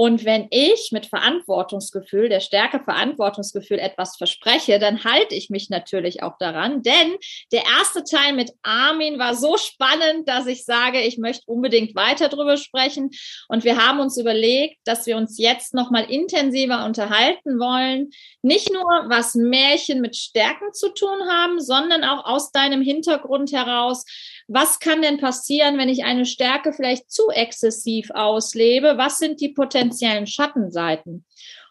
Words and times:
und 0.00 0.24
wenn 0.24 0.46
ich 0.52 0.90
mit 0.92 1.06
Verantwortungsgefühl, 1.06 2.28
der 2.28 2.38
Stärke 2.38 2.78
Verantwortungsgefühl 2.78 3.80
etwas 3.80 4.16
verspreche, 4.16 4.78
dann 4.78 5.02
halte 5.02 5.34
ich 5.34 5.50
mich 5.50 5.70
natürlich 5.70 6.22
auch 6.22 6.38
daran. 6.38 6.84
Denn 6.84 7.16
der 7.50 7.64
erste 7.64 8.04
Teil 8.04 8.32
mit 8.32 8.52
Armin 8.62 9.18
war 9.18 9.34
so 9.34 9.56
spannend, 9.56 10.28
dass 10.28 10.46
ich 10.46 10.64
sage, 10.64 11.00
ich 11.00 11.18
möchte 11.18 11.42
unbedingt 11.46 11.96
weiter 11.96 12.28
drüber 12.28 12.56
sprechen. 12.58 13.10
Und 13.48 13.64
wir 13.64 13.76
haben 13.84 13.98
uns 13.98 14.16
überlegt, 14.16 14.78
dass 14.84 15.04
wir 15.06 15.16
uns 15.16 15.36
jetzt 15.36 15.74
nochmal 15.74 16.08
intensiver 16.08 16.84
unterhalten 16.84 17.58
wollen. 17.58 18.10
Nicht 18.40 18.72
nur, 18.72 18.84
was 19.08 19.34
Märchen 19.34 20.00
mit 20.00 20.14
Stärken 20.14 20.72
zu 20.74 20.94
tun 20.94 21.28
haben, 21.28 21.60
sondern 21.60 22.04
auch 22.04 22.24
aus 22.24 22.52
deinem 22.52 22.82
Hintergrund 22.82 23.50
heraus, 23.50 24.04
was 24.48 24.80
kann 24.80 25.02
denn 25.02 25.18
passieren, 25.18 25.76
wenn 25.76 25.90
ich 25.90 26.04
eine 26.04 26.24
Stärke 26.24 26.72
vielleicht 26.72 27.10
zu 27.10 27.28
exzessiv 27.28 28.10
auslebe? 28.12 28.96
Was 28.96 29.18
sind 29.18 29.40
die 29.40 29.50
potenziellen 29.50 30.26
Schattenseiten? 30.26 31.26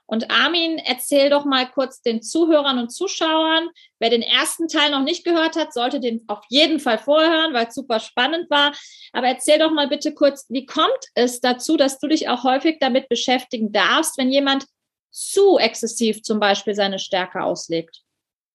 Und 0.06 0.32
Armin, 0.32 0.78
erzähl 0.78 1.30
doch 1.30 1.44
mal 1.44 1.70
kurz 1.70 2.02
den 2.02 2.22
Zuhörern 2.22 2.80
und 2.80 2.92
Zuschauern. 2.92 3.68
Wer 4.00 4.10
den 4.10 4.22
ersten 4.22 4.70
Teil 4.70 4.92
noch 4.92 5.04
nicht 5.04 5.26
gehört 5.26 5.58
hat, 5.58 5.74
sollte 5.74 6.00
den 6.00 6.24
auf 6.28 6.40
jeden 6.48 6.80
Fall 6.80 6.98
vorhören, 6.98 7.54
weil 7.54 7.68
es 7.68 7.76
super 7.76 8.00
spannend 8.00 8.50
war. 8.50 8.72
Aber 9.12 9.28
erzähl 9.28 9.60
doch 9.60 9.72
mal 9.72 9.90
bitte 9.90 10.14
kurz, 10.14 10.46
wie 10.48 10.66
kommt 10.66 10.88
es 11.16 11.42
dazu, 11.42 11.76
dass 11.76 12.00
du 12.00 12.08
dich 12.08 12.30
auch 12.30 12.44
häufig 12.46 12.78
damit 12.80 13.10
beschäftigen 13.10 13.74
darfst, 13.74 14.18
wenn 14.18 14.32
jemand 14.32 14.66
zu 15.12 15.58
exzessiv 15.58 16.22
zum 16.22 16.40
Beispiel 16.40 16.74
seine 16.74 17.00
Stärke 17.00 17.44
auslegt? 17.44 18.04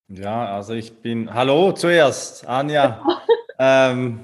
Ja, 0.08 0.54
also 0.54 0.72
ich 0.72 0.92
bin, 1.00 1.32
hallo 1.34 1.72
zuerst, 1.72 2.46
Anja. 2.46 3.04
Ähm, 3.58 4.20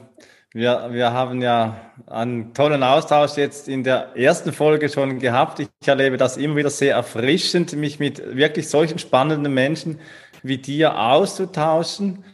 wir, 0.55 0.89
wir 0.91 1.13
haben 1.13 1.43
ja 1.43 1.77
einen 2.07 2.55
tollen 2.55 2.83
Austausch 2.83 3.37
jetzt 3.37 3.69
in 3.69 3.85
der 3.85 4.17
ersten 4.17 4.53
Folge 4.53 4.89
schon 4.89 5.19
gehabt. 5.19 5.61
Ich 5.61 5.69
erlebe 5.87 6.17
das 6.17 6.37
immer 6.37 6.57
wieder 6.57 6.71
sehr 6.71 6.95
erfrischend, 6.95 7.75
mich 7.75 7.99
mit 7.99 8.37
wirklich 8.37 8.69
solchen 8.69 8.99
spannenden 8.99 9.53
Menschen 9.53 10.01
wie 10.43 10.59
dir 10.59 10.99
auszutauschen 10.99 12.25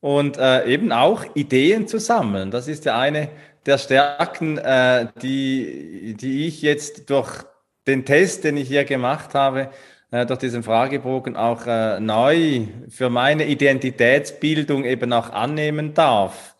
und 0.00 0.38
äh, 0.38 0.66
eben 0.66 0.92
auch 0.92 1.24
Ideen 1.34 1.88
zu 1.88 1.98
sammeln. 1.98 2.50
Das 2.50 2.68
ist 2.68 2.84
ja 2.84 2.98
eine 2.98 3.30
der 3.66 3.78
Stärken, 3.78 4.58
äh, 4.58 5.08
die, 5.20 6.14
die 6.18 6.46
ich 6.46 6.62
jetzt 6.62 7.10
durch 7.10 7.42
den 7.86 8.04
Test, 8.04 8.44
den 8.44 8.56
ich 8.56 8.68
hier 8.68 8.84
gemacht 8.84 9.34
habe, 9.34 9.70
durch 10.10 10.38
diesen 10.38 10.62
Fragebogen 10.62 11.36
auch 11.36 11.66
äh, 11.66 11.98
neu 12.00 12.68
für 12.88 13.10
meine 13.10 13.46
Identitätsbildung 13.46 14.84
eben 14.84 15.12
auch 15.12 15.30
annehmen 15.30 15.94
darf. 15.94 16.54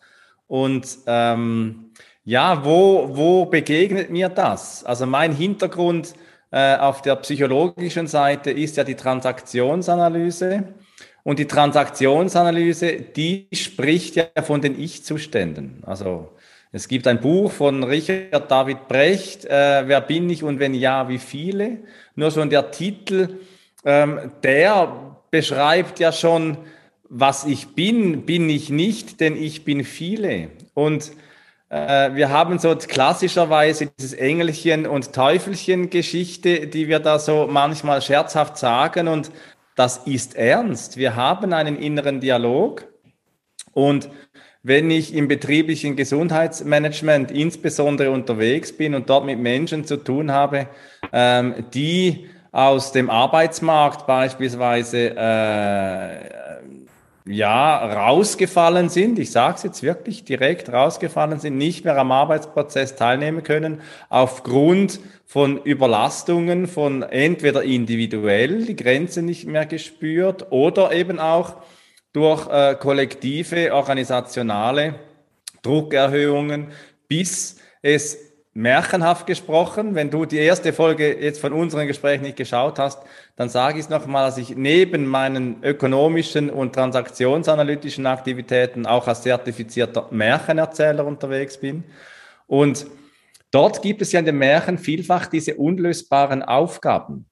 Und 0.47 0.97
ähm, 1.07 1.91
ja, 2.23 2.65
wo, 2.65 3.09
wo 3.13 3.45
begegnet 3.45 4.09
mir 4.09 4.29
das? 4.29 4.83
Also 4.83 5.05
mein 5.05 5.33
Hintergrund 5.33 6.13
äh, 6.51 6.75
auf 6.75 7.01
der 7.01 7.15
psychologischen 7.17 8.07
Seite 8.07 8.51
ist 8.51 8.77
ja 8.77 8.83
die 8.83 8.95
Transaktionsanalyse. 8.95 10.63
Und 11.23 11.39
die 11.39 11.47
Transaktionsanalyse, 11.47 13.01
die 13.01 13.47
spricht 13.51 14.15
ja 14.15 14.25
von 14.43 14.61
den 14.61 14.79
Ich-Zuständen. 14.79 15.83
Also 15.85 16.36
es 16.77 16.87
gibt 16.87 17.07
ein 17.07 17.19
Buch 17.19 17.51
von 17.51 17.83
Richard 17.83 18.51
David 18.51 18.87
Brecht, 18.87 19.45
äh, 19.45 19.87
Wer 19.87 19.99
bin 19.99 20.29
ich 20.29 20.43
und 20.43 20.59
wenn 20.59 20.75
ja, 20.75 21.09
wie 21.09 21.17
viele? 21.17 21.79
Nur 22.15 22.29
schon 22.29 22.51
der 22.51 22.69
Titel, 22.69 23.39
ähm, 23.83 24.31
der 24.43 25.15
beschreibt 25.31 25.99
ja 25.99 26.11
schon, 26.11 26.57
was 27.09 27.45
ich 27.45 27.69
bin, 27.69 28.27
bin 28.27 28.47
ich 28.47 28.69
nicht, 28.69 29.21
denn 29.21 29.35
ich 29.35 29.65
bin 29.65 29.83
viele. 29.83 30.49
Und 30.75 31.13
äh, 31.69 32.13
wir 32.13 32.29
haben 32.29 32.59
so 32.59 32.75
klassischerweise 32.75 33.87
dieses 33.97 34.13
Engelchen- 34.13 34.85
und 34.85 35.13
Teufelchen-Geschichte, 35.13 36.67
die 36.67 36.87
wir 36.87 36.99
da 36.99 37.17
so 37.17 37.47
manchmal 37.49 38.03
scherzhaft 38.03 38.55
sagen. 38.57 39.07
Und 39.07 39.31
das 39.75 40.05
ist 40.05 40.35
ernst. 40.35 40.97
Wir 40.97 41.15
haben 41.15 41.53
einen 41.53 41.75
inneren 41.75 42.19
Dialog. 42.19 42.85
Und 43.73 44.09
wenn 44.67 44.91
ich 44.91 45.15
im 45.15 45.29
betrieblichen 45.29 45.95
Gesundheitsmanagement 45.95 47.31
insbesondere 47.31 48.11
unterwegs 48.11 48.73
bin 48.73 48.95
und 48.95 49.09
dort 49.09 49.25
mit 49.25 49.39
Menschen 49.39 49.85
zu 49.85 49.95
tun 49.95 50.31
habe, 50.33 50.67
ähm, 51.13 51.55
die 51.73 52.27
aus 52.51 52.91
dem 52.91 53.09
Arbeitsmarkt 53.09 54.05
beispielsweise 54.05 55.15
äh, 55.15 56.37
ja 57.29 57.77
rausgefallen 57.77 58.89
sind, 58.89 59.19
ich 59.19 59.31
sage 59.31 59.55
es 59.55 59.63
jetzt 59.63 59.83
wirklich 59.83 60.25
direkt 60.25 60.71
rausgefallen 60.71 61.39
sind, 61.39 61.57
nicht 61.57 61.85
mehr 61.85 61.97
am 61.97 62.11
Arbeitsprozess 62.11 62.97
teilnehmen 62.97 63.43
können 63.43 63.79
aufgrund 64.09 64.99
von 65.25 65.61
Überlastungen, 65.63 66.67
von 66.67 67.03
entweder 67.03 67.63
individuell 67.63 68.65
die 68.65 68.75
Grenze 68.75 69.21
nicht 69.21 69.47
mehr 69.47 69.65
gespürt 69.65 70.47
oder 70.51 70.91
eben 70.91 71.19
auch 71.19 71.55
durch 72.13 72.47
äh, 72.49 72.75
kollektive, 72.75 73.73
organisationale 73.73 74.95
Druckerhöhungen, 75.61 76.67
bis 77.07 77.57
es 77.81 78.17
märchenhaft 78.57 79.27
gesprochen. 79.27 79.93
Wenn 79.93 80.09
du 80.09 80.25
die 80.25 80.37
erste 80.37 80.73
Folge 80.73 81.21
jetzt 81.21 81.39
von 81.39 81.53
unseren 81.53 81.85
Gesprächen 81.85 82.23
nicht 82.23 82.37
geschaut 82.37 82.79
hast, 82.79 82.99
dann 83.35 83.49
sage 83.49 83.77
ich 83.77 83.85
es 83.85 83.89
nochmal, 83.89 84.25
dass 84.25 84.39
ich 84.39 84.55
neben 84.55 85.05
meinen 85.05 85.63
ökonomischen 85.63 86.49
und 86.49 86.73
transaktionsanalytischen 86.73 88.07
Aktivitäten 88.07 88.87
auch 88.87 89.07
als 89.07 89.21
zertifizierter 89.21 90.07
Märchenerzähler 90.09 91.05
unterwegs 91.05 91.59
bin. 91.59 91.83
Und 92.47 92.87
dort 93.51 93.83
gibt 93.83 94.01
es 94.01 94.11
ja 94.11 94.19
in 94.19 94.25
den 94.25 94.39
Märchen 94.39 94.79
vielfach 94.79 95.27
diese 95.27 95.53
unlösbaren 95.55 96.41
Aufgaben. 96.41 97.27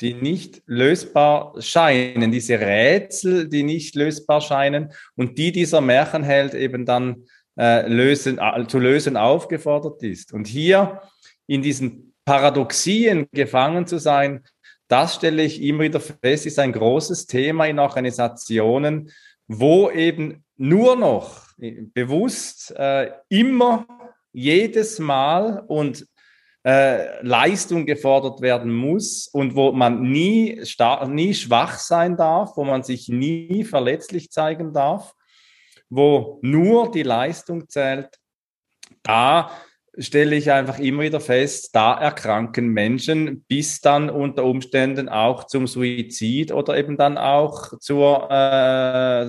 Die 0.00 0.14
nicht 0.14 0.62
lösbar 0.66 1.54
scheinen, 1.60 2.32
diese 2.32 2.58
Rätsel, 2.58 3.48
die 3.48 3.62
nicht 3.62 3.94
lösbar 3.94 4.40
scheinen 4.40 4.92
und 5.16 5.38
die 5.38 5.52
dieser 5.52 5.80
Märchenheld 5.80 6.54
eben 6.54 6.86
dann 6.86 7.24
äh, 7.58 7.86
lösen, 7.86 8.38
äh, 8.38 8.66
zu 8.66 8.78
lösen 8.78 9.16
aufgefordert 9.16 10.02
ist. 10.02 10.32
Und 10.32 10.46
hier 10.46 11.02
in 11.46 11.62
diesen 11.62 12.14
Paradoxien 12.24 13.26
gefangen 13.32 13.86
zu 13.86 13.98
sein, 13.98 14.44
das 14.88 15.16
stelle 15.16 15.42
ich 15.42 15.62
immer 15.62 15.84
wieder 15.84 16.00
fest, 16.00 16.46
ist 16.46 16.58
ein 16.58 16.72
großes 16.72 17.26
Thema 17.26 17.66
in 17.66 17.78
Organisationen, 17.78 19.10
wo 19.46 19.90
eben 19.90 20.44
nur 20.56 20.96
noch 20.96 21.48
bewusst 21.58 22.74
äh, 22.76 23.10
immer 23.28 23.86
jedes 24.32 24.98
Mal 24.98 25.64
und 25.66 26.06
äh, 26.64 27.24
Leistung 27.24 27.86
gefordert 27.86 28.40
werden 28.40 28.74
muss 28.74 29.28
und 29.28 29.54
wo 29.54 29.72
man 29.72 30.02
nie, 30.02 30.62
nie 31.08 31.34
schwach 31.34 31.78
sein 31.78 32.16
darf, 32.16 32.56
wo 32.56 32.64
man 32.64 32.82
sich 32.82 33.08
nie 33.08 33.64
verletzlich 33.64 34.30
zeigen 34.30 34.72
darf 34.72 35.14
wo 35.90 36.38
nur 36.42 36.90
die 36.90 37.02
Leistung 37.02 37.68
zählt, 37.68 38.08
da 39.02 39.50
stelle 39.98 40.36
ich 40.36 40.50
einfach 40.52 40.78
immer 40.78 41.02
wieder 41.02 41.20
fest, 41.20 41.74
da 41.74 41.98
erkranken 41.98 42.68
Menschen 42.68 43.44
bis 43.48 43.80
dann 43.80 44.08
unter 44.08 44.44
Umständen 44.44 45.08
auch 45.08 45.44
zum 45.44 45.66
Suizid 45.66 46.52
oder 46.52 46.78
eben 46.78 46.96
dann 46.96 47.18
auch 47.18 47.76
zur, 47.80 48.30
äh, 48.30 49.26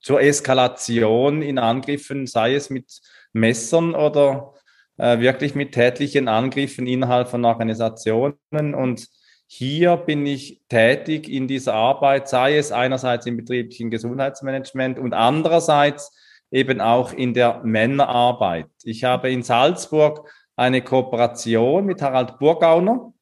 zur 0.00 0.20
Eskalation 0.20 1.40
in 1.40 1.58
Angriffen, 1.58 2.26
sei 2.26 2.54
es 2.54 2.68
mit 2.68 3.00
Messern 3.32 3.94
oder 3.94 4.53
äh, 4.96 5.18
wirklich 5.18 5.54
mit 5.54 5.72
tätlichen 5.72 6.28
Angriffen 6.28 6.86
innerhalb 6.86 7.28
von 7.28 7.44
Organisationen. 7.44 8.74
Und 8.74 9.08
hier 9.46 9.96
bin 9.96 10.26
ich 10.26 10.62
tätig 10.68 11.28
in 11.28 11.46
dieser 11.48 11.74
Arbeit, 11.74 12.28
sei 12.28 12.56
es 12.56 12.72
einerseits 12.72 13.26
im 13.26 13.36
betrieblichen 13.36 13.90
Gesundheitsmanagement 13.90 14.98
und 14.98 15.14
andererseits 15.14 16.12
eben 16.50 16.80
auch 16.80 17.12
in 17.12 17.34
der 17.34 17.60
Männerarbeit. 17.64 18.66
Ich 18.84 19.04
habe 19.04 19.30
in 19.30 19.42
Salzburg 19.42 20.28
eine 20.56 20.82
Kooperation 20.82 21.84
mit 21.84 22.00
Harald 22.00 22.38
Burgauner, 22.38 23.12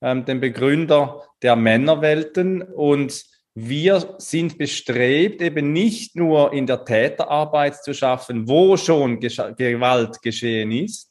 ähm, 0.00 0.24
dem 0.24 0.40
Begründer 0.40 1.22
der 1.42 1.56
Männerwelten. 1.56 2.62
Und 2.62 3.24
wir 3.54 4.14
sind 4.18 4.56
bestrebt, 4.56 5.42
eben 5.42 5.72
nicht 5.72 6.16
nur 6.16 6.52
in 6.52 6.66
der 6.66 6.84
Täterarbeit 6.84 7.82
zu 7.82 7.92
schaffen, 7.92 8.48
wo 8.48 8.76
schon 8.76 9.20
Gewalt 9.20 10.22
geschehen 10.22 10.72
ist, 10.72 11.09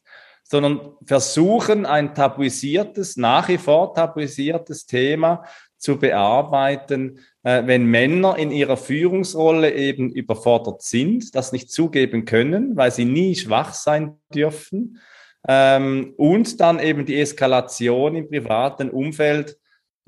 sondern 0.50 0.94
versuchen, 1.06 1.86
ein 1.86 2.16
tabuisiertes, 2.16 3.18
nach 3.18 3.48
wie 3.50 3.60
vor 3.60 3.94
tabuisiertes 3.94 4.88
Thema 4.88 5.44
zu 5.78 6.00
bearbeiten, 6.00 7.20
äh, 7.44 7.68
wenn 7.68 7.86
Männer 7.86 8.36
in 8.36 8.50
ihrer 8.50 8.76
Führungsrolle 8.76 9.72
eben 9.74 10.10
überfordert 10.12 10.82
sind, 10.82 11.36
das 11.36 11.52
nicht 11.52 11.72
zugeben 11.72 12.26
können, 12.26 12.76
weil 12.76 12.92
sie 12.92 13.06
nie 13.06 13.36
schwach 13.36 13.74
sein 13.76 14.18
dürfen. 14.34 15.00
Ähm, 15.48 16.16
und 16.18 16.60
dann 16.60 16.80
eben 16.80 17.06
die 17.06 17.22
Eskalation 17.22 18.16
im 18.16 18.28
privaten 18.28 18.90
Umfeld 18.90 19.59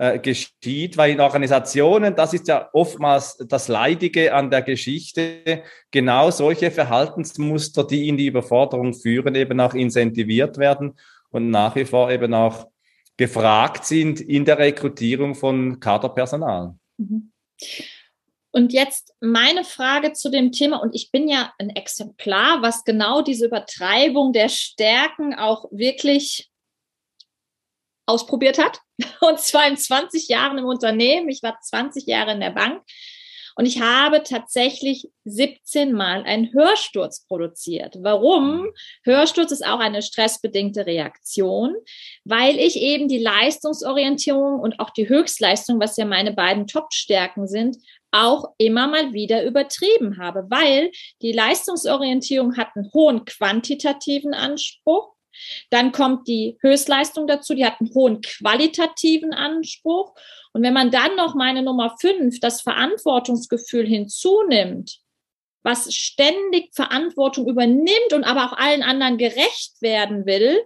äh, 0.01 0.17
geschieht, 0.17 0.97
weil 0.97 1.11
in 1.11 1.19
Organisationen, 1.19 2.15
das 2.15 2.33
ist 2.33 2.47
ja 2.47 2.67
oftmals 2.73 3.37
das 3.47 3.67
Leidige 3.67 4.33
an 4.33 4.49
der 4.49 4.63
Geschichte, 4.63 5.61
genau 5.91 6.31
solche 6.31 6.71
Verhaltensmuster, 6.71 7.85
die 7.85 8.07
in 8.07 8.17
die 8.17 8.25
Überforderung 8.25 8.95
führen, 8.95 9.35
eben 9.35 9.59
auch 9.59 9.75
incentiviert 9.75 10.57
werden 10.57 10.97
und 11.29 11.51
nach 11.51 11.75
wie 11.75 11.85
vor 11.85 12.09
eben 12.09 12.33
auch 12.33 12.65
gefragt 13.15 13.85
sind 13.85 14.21
in 14.21 14.43
der 14.43 14.57
Rekrutierung 14.57 15.35
von 15.35 15.79
Kaderpersonal. 15.79 16.73
Mhm. 16.97 17.31
Und 18.49 18.73
jetzt 18.73 19.13
meine 19.19 19.63
Frage 19.63 20.13
zu 20.13 20.31
dem 20.31 20.51
Thema, 20.51 20.81
und 20.81 20.95
ich 20.95 21.11
bin 21.11 21.29
ja 21.29 21.53
ein 21.59 21.69
Exemplar, 21.69 22.63
was 22.63 22.83
genau 22.85 23.21
diese 23.21 23.45
Übertreibung 23.45 24.33
der 24.33 24.49
Stärken 24.49 25.35
auch 25.35 25.65
wirklich 25.71 26.50
ausprobiert 28.11 28.57
hat. 28.57 28.79
Und 29.21 29.39
zwar 29.39 29.67
in 29.67 29.77
20 29.77 30.27
Jahren 30.27 30.57
im 30.57 30.65
Unternehmen. 30.65 31.29
Ich 31.29 31.41
war 31.41 31.57
20 31.59 32.05
Jahre 32.05 32.33
in 32.33 32.39
der 32.39 32.51
Bank. 32.51 32.81
Und 33.55 33.65
ich 33.65 33.81
habe 33.81 34.23
tatsächlich 34.23 35.09
17 35.25 35.91
Mal 35.91 36.23
einen 36.23 36.53
Hörsturz 36.53 37.25
produziert. 37.25 37.97
Warum? 38.01 38.71
Hörsturz 39.03 39.51
ist 39.51 39.65
auch 39.65 39.79
eine 39.79 40.01
stressbedingte 40.01 40.85
Reaktion, 40.85 41.75
weil 42.23 42.57
ich 42.57 42.77
eben 42.77 43.07
die 43.07 43.19
Leistungsorientierung 43.19 44.59
und 44.59 44.79
auch 44.79 44.89
die 44.91 45.09
Höchstleistung, 45.09 45.79
was 45.79 45.97
ja 45.97 46.05
meine 46.05 46.33
beiden 46.33 46.65
Top-Stärken 46.65 47.47
sind, 47.47 47.77
auch 48.11 48.45
immer 48.57 48.87
mal 48.87 49.13
wieder 49.13 49.43
übertrieben 49.43 50.17
habe, 50.17 50.45
weil 50.49 50.91
die 51.21 51.31
Leistungsorientierung 51.31 52.57
hat 52.57 52.69
einen 52.75 52.91
hohen 52.93 53.25
quantitativen 53.25 54.33
Anspruch 54.33 55.13
dann 55.69 55.91
kommt 55.91 56.27
die 56.27 56.57
Höchstleistung 56.61 57.27
dazu, 57.27 57.53
die 57.53 57.65
hat 57.65 57.79
einen 57.79 57.93
hohen 57.93 58.21
qualitativen 58.21 59.33
Anspruch. 59.33 60.13
Und 60.53 60.63
wenn 60.63 60.73
man 60.73 60.91
dann 60.91 61.15
noch 61.15 61.35
meine 61.35 61.63
Nummer 61.63 61.95
fünf, 61.99 62.39
das 62.39 62.61
Verantwortungsgefühl 62.61 63.85
hinzunimmt, 63.85 64.99
was 65.63 65.93
ständig 65.93 66.73
Verantwortung 66.73 67.47
übernimmt 67.47 68.13
und 68.13 68.23
aber 68.23 68.45
auch 68.45 68.57
allen 68.57 68.83
anderen 68.83 69.17
gerecht 69.17 69.81
werden 69.81 70.25
will, 70.25 70.59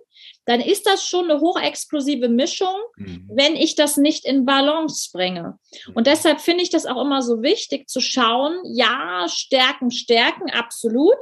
dann 0.45 0.61
ist 0.61 0.85
das 0.85 1.05
schon 1.05 1.29
eine 1.29 1.41
hochexplosive 1.41 2.29
Mischung, 2.29 2.75
mhm. 2.97 3.29
wenn 3.33 3.55
ich 3.55 3.75
das 3.75 3.97
nicht 3.97 4.25
in 4.25 4.45
Balance 4.45 5.09
bringe. 5.11 5.57
Und 5.89 6.01
mhm. 6.01 6.03
deshalb 6.03 6.39
finde 6.39 6.63
ich 6.63 6.69
das 6.69 6.85
auch 6.85 7.01
immer 7.01 7.21
so 7.21 7.41
wichtig 7.41 7.89
zu 7.89 7.99
schauen, 7.99 8.57
ja, 8.63 9.25
Stärken, 9.27 9.91
Stärken, 9.91 10.49
absolut. 10.51 11.17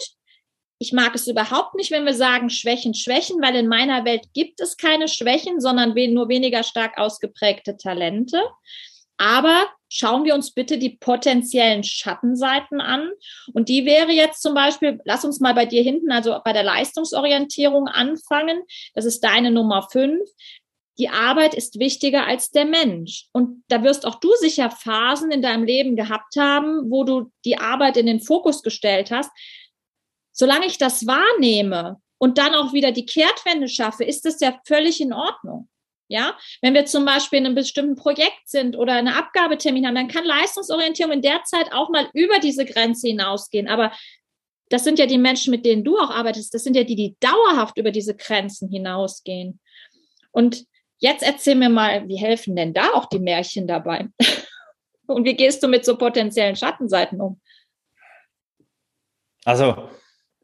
Ich 0.83 0.91
mag 0.91 1.15
es 1.15 1.27
überhaupt 1.27 1.75
nicht, 1.75 1.91
wenn 1.91 2.03
wir 2.03 2.13
sagen 2.13 2.49
Schwächen, 2.49 2.93
Schwächen, 2.93 3.41
weil 3.41 3.55
in 3.55 3.69
meiner 3.69 4.03
Welt 4.03 4.25
gibt 4.33 4.59
es 4.59 4.75
keine 4.75 5.07
Schwächen, 5.07 5.61
sondern 5.61 5.93
nur 6.13 6.27
weniger 6.27 6.61
stark 6.61 6.97
ausgeprägte 6.97 7.77
Talente. 7.77 8.43
Aber 9.15 9.69
schauen 9.87 10.25
wir 10.25 10.35
uns 10.35 10.51
bitte 10.51 10.77
die 10.77 10.97
potenziellen 10.97 11.85
Schattenseiten 11.85 12.81
an. 12.81 13.09
Und 13.53 13.69
die 13.69 13.85
wäre 13.85 14.11
jetzt 14.11 14.41
zum 14.41 14.55
Beispiel, 14.55 14.99
lass 15.05 15.23
uns 15.23 15.39
mal 15.39 15.53
bei 15.53 15.65
dir 15.65 15.83
hinten, 15.83 16.11
also 16.11 16.37
bei 16.43 16.51
der 16.51 16.63
Leistungsorientierung 16.63 17.87
anfangen. 17.87 18.63
Das 18.93 19.05
ist 19.05 19.23
deine 19.23 19.51
Nummer 19.51 19.87
fünf. 19.89 20.27
Die 20.97 21.07
Arbeit 21.07 21.53
ist 21.53 21.79
wichtiger 21.79 22.27
als 22.27 22.51
der 22.51 22.65
Mensch. 22.65 23.27
Und 23.31 23.63
da 23.69 23.83
wirst 23.83 24.05
auch 24.05 24.19
du 24.19 24.29
sicher 24.35 24.69
Phasen 24.69 25.31
in 25.31 25.41
deinem 25.41 25.63
Leben 25.63 25.95
gehabt 25.95 26.35
haben, 26.37 26.91
wo 26.91 27.05
du 27.05 27.31
die 27.45 27.57
Arbeit 27.57 27.95
in 27.95 28.05
den 28.05 28.19
Fokus 28.19 28.63
gestellt 28.63 29.11
hast. 29.11 29.31
Solange 30.33 30.65
ich 30.65 30.77
das 30.77 31.07
wahrnehme 31.07 32.01
und 32.17 32.37
dann 32.37 32.55
auch 32.55 32.73
wieder 32.73 32.91
die 32.91 33.05
Kehrtwende 33.05 33.69
schaffe, 33.69 34.03
ist 34.03 34.25
das 34.25 34.39
ja 34.41 34.59
völlig 34.65 34.99
in 34.99 35.13
Ordnung. 35.13 35.69
Ja, 36.09 36.37
wenn 36.61 36.73
wir 36.73 36.85
zum 36.85 37.05
Beispiel 37.05 37.39
in 37.39 37.45
einem 37.45 37.55
bestimmten 37.55 37.95
Projekt 37.95 38.41
sind 38.45 38.75
oder 38.75 38.93
eine 38.93 39.15
Abgabetermin 39.15 39.87
haben, 39.87 39.95
dann 39.95 40.09
kann 40.09 40.25
Leistungsorientierung 40.25 41.13
in 41.13 41.21
der 41.21 41.43
Zeit 41.43 41.71
auch 41.71 41.89
mal 41.89 42.09
über 42.13 42.39
diese 42.39 42.65
Grenze 42.65 43.07
hinausgehen. 43.07 43.67
Aber 43.67 43.93
das 44.69 44.83
sind 44.83 44.99
ja 44.99 45.05
die 45.05 45.17
Menschen, 45.17 45.51
mit 45.51 45.65
denen 45.65 45.83
du 45.83 45.97
auch 45.97 46.09
arbeitest. 46.09 46.53
Das 46.53 46.63
sind 46.63 46.75
ja 46.75 46.83
die, 46.83 46.95
die 46.95 47.15
dauerhaft 47.19 47.77
über 47.77 47.91
diese 47.91 48.15
Grenzen 48.15 48.69
hinausgehen. 48.69 49.59
Und 50.31 50.65
jetzt 50.97 51.23
erzähl 51.23 51.55
mir 51.55 51.69
mal, 51.69 52.07
wie 52.07 52.17
helfen 52.17 52.55
denn 52.55 52.73
da 52.73 52.91
auch 52.93 53.05
die 53.05 53.19
Märchen 53.19 53.67
dabei? 53.67 54.09
Und 55.07 55.25
wie 55.25 55.35
gehst 55.35 55.61
du 55.63 55.67
mit 55.67 55.85
so 55.85 55.97
potenziellen 55.97 56.55
Schattenseiten 56.55 57.21
um? 57.21 57.41
Also, 59.45 59.89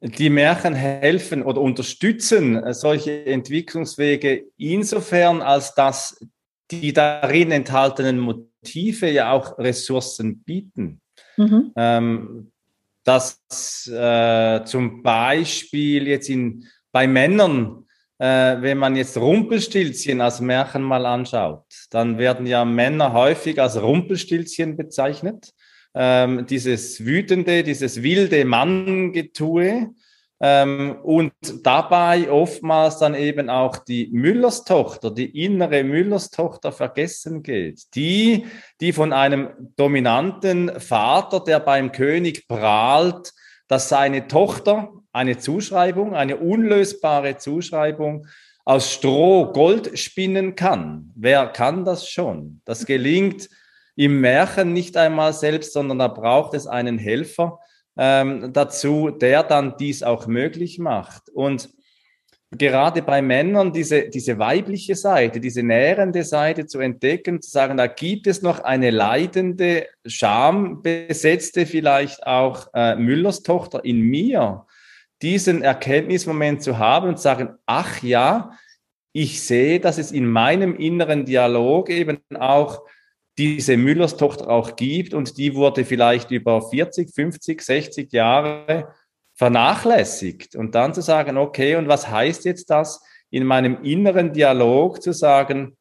die 0.01 0.29
Märchen 0.29 0.75
helfen 0.75 1.43
oder 1.43 1.59
unterstützen 1.61 2.73
solche 2.73 3.25
Entwicklungswege 3.25 4.45
insofern, 4.57 5.41
als 5.41 5.73
dass 5.75 6.19
die 6.71 6.93
darin 6.93 7.51
enthaltenen 7.51 8.19
Motive 8.19 9.09
ja 9.09 9.31
auch 9.31 9.57
Ressourcen 9.57 10.43
bieten. 10.43 11.01
Mhm. 11.37 11.71
Ähm, 11.75 12.51
dass 13.03 13.87
äh, 13.87 14.63
zum 14.65 15.01
Beispiel 15.01 16.07
jetzt 16.07 16.29
in, 16.29 16.65
bei 16.91 17.07
Männern, 17.07 17.85
äh, 18.19 18.61
wenn 18.61 18.77
man 18.77 18.95
jetzt 18.95 19.17
Rumpelstilzchen 19.17 20.21
als 20.21 20.41
Märchen 20.41 20.83
mal 20.83 21.05
anschaut, 21.05 21.65
dann 21.89 22.17
werden 22.17 22.45
ja 22.45 22.65
Männer 22.65 23.13
häufig 23.13 23.59
als 23.59 23.81
Rumpelstilzchen 23.81 24.77
bezeichnet 24.77 25.53
ähm, 26.01 26.45
dieses 26.45 27.03
wütende, 27.05 27.61
dieses 27.61 28.01
wilde 28.01 28.45
Manngetue 28.45 29.89
ähm, 30.39 30.95
und 31.03 31.33
dabei 31.63 32.31
oftmals 32.31 32.99
dann 32.99 33.15
eben 33.15 33.49
auch 33.49 33.75
die 33.75 34.07
Müllerstochter, 34.13 35.11
die 35.11 35.43
innere 35.43 35.83
Müllerstochter 35.83 36.71
vergessen 36.71 37.43
geht. 37.43 37.93
Die, 37.95 38.45
die 38.79 38.93
von 38.93 39.11
einem 39.11 39.49
dominanten 39.75 40.79
Vater, 40.79 41.41
der 41.41 41.59
beim 41.59 41.91
König 41.91 42.47
prahlt, 42.47 43.33
dass 43.67 43.89
seine 43.89 44.29
Tochter 44.29 44.93
eine 45.11 45.37
Zuschreibung, 45.37 46.15
eine 46.15 46.37
unlösbare 46.37 47.35
Zuschreibung 47.35 48.25
aus 48.63 48.93
Stroh 48.93 49.51
Gold 49.51 49.99
spinnen 49.99 50.55
kann. 50.55 51.11
Wer 51.15 51.47
kann 51.47 51.83
das 51.83 52.07
schon? 52.07 52.61
Das 52.63 52.85
gelingt 52.85 53.49
im 53.99 54.21
Märchen 54.21 54.71
nicht 54.71 54.95
einmal 54.95 55.33
selbst, 55.33 55.73
sondern 55.73 55.99
da 55.99 56.07
braucht 56.07 56.53
es 56.53 56.67
einen 56.67 56.97
Helfer 56.97 57.59
ähm, 57.97 58.53
dazu, 58.53 59.09
der 59.09 59.43
dann 59.43 59.75
dies 59.77 60.03
auch 60.03 60.25
möglich 60.25 60.79
macht. 60.79 61.27
Und 61.33 61.69
gerade 62.49 63.01
bei 63.01 63.21
Männern 63.21 63.73
diese, 63.73 64.07
diese 64.07 64.39
weibliche 64.39 64.95
Seite, 64.95 65.41
diese 65.41 65.63
nährende 65.63 66.23
Seite 66.23 66.65
zu 66.65 66.79
entdecken, 66.79 67.41
zu 67.41 67.51
sagen, 67.51 67.75
da 67.75 67.87
gibt 67.87 68.27
es 68.27 68.41
noch 68.41 68.61
eine 68.61 68.89
leidende, 68.89 69.87
schambesetzte, 70.05 71.65
vielleicht 71.65 72.25
auch 72.25 72.69
äh, 72.73 72.95
Müllers 72.95 73.43
Tochter 73.43 73.83
in 73.83 73.99
mir, 73.99 74.65
diesen 75.21 75.61
Erkenntnismoment 75.61 76.63
zu 76.63 76.77
haben 76.77 77.09
und 77.09 77.17
zu 77.17 77.23
sagen, 77.23 77.49
ach 77.65 78.01
ja, 78.01 78.51
ich 79.11 79.41
sehe, 79.41 79.81
dass 79.81 79.97
es 79.97 80.13
in 80.13 80.25
meinem 80.25 80.77
inneren 80.77 81.25
Dialog 81.25 81.89
eben 81.89 82.19
auch 82.39 82.85
diese 83.39 83.77
Müllers 83.77 84.17
Tochter 84.17 84.49
auch 84.49 84.75
gibt 84.75 85.13
und 85.13 85.37
die 85.37 85.55
wurde 85.55 85.85
vielleicht 85.85 86.29
über 86.29 86.61
40, 86.61 87.09
50, 87.15 87.61
60 87.61 88.11
Jahre 88.11 88.93
vernachlässigt. 89.33 90.57
Und 90.57 90.75
dann 90.75 90.93
zu 90.93 90.99
sagen, 90.99 91.37
okay, 91.37 91.77
und 91.77 91.87
was 91.87 92.09
heißt 92.09 92.43
jetzt 92.43 92.69
das 92.69 93.01
in 93.29 93.45
meinem 93.45 93.81
inneren 93.83 94.33
Dialog 94.33 95.01
zu 95.01 95.13
sagen, 95.13 95.77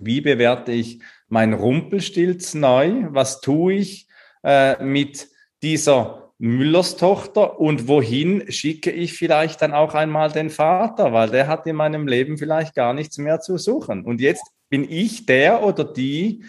wie 0.00 0.20
bewerte 0.20 0.72
ich 0.72 1.00
mein 1.28 1.52
Rumpelstilz 1.52 2.54
neu? 2.54 3.06
Was 3.10 3.40
tue 3.40 3.74
ich 3.74 4.08
äh, 4.42 4.82
mit 4.82 5.28
dieser 5.62 6.32
Müllers 6.38 6.96
Tochter 6.96 7.60
und 7.60 7.86
wohin 7.86 8.50
schicke 8.50 8.90
ich 8.90 9.12
vielleicht 9.12 9.62
dann 9.62 9.72
auch 9.72 9.94
einmal 9.94 10.32
den 10.32 10.50
Vater, 10.50 11.12
weil 11.12 11.30
der 11.30 11.46
hat 11.46 11.64
in 11.68 11.76
meinem 11.76 12.08
Leben 12.08 12.36
vielleicht 12.36 12.74
gar 12.74 12.92
nichts 12.92 13.18
mehr 13.18 13.38
zu 13.38 13.58
suchen. 13.58 14.04
Und 14.04 14.20
jetzt 14.20 14.42
bin 14.68 14.90
ich 14.90 15.26
der 15.26 15.62
oder 15.62 15.84
die, 15.84 16.42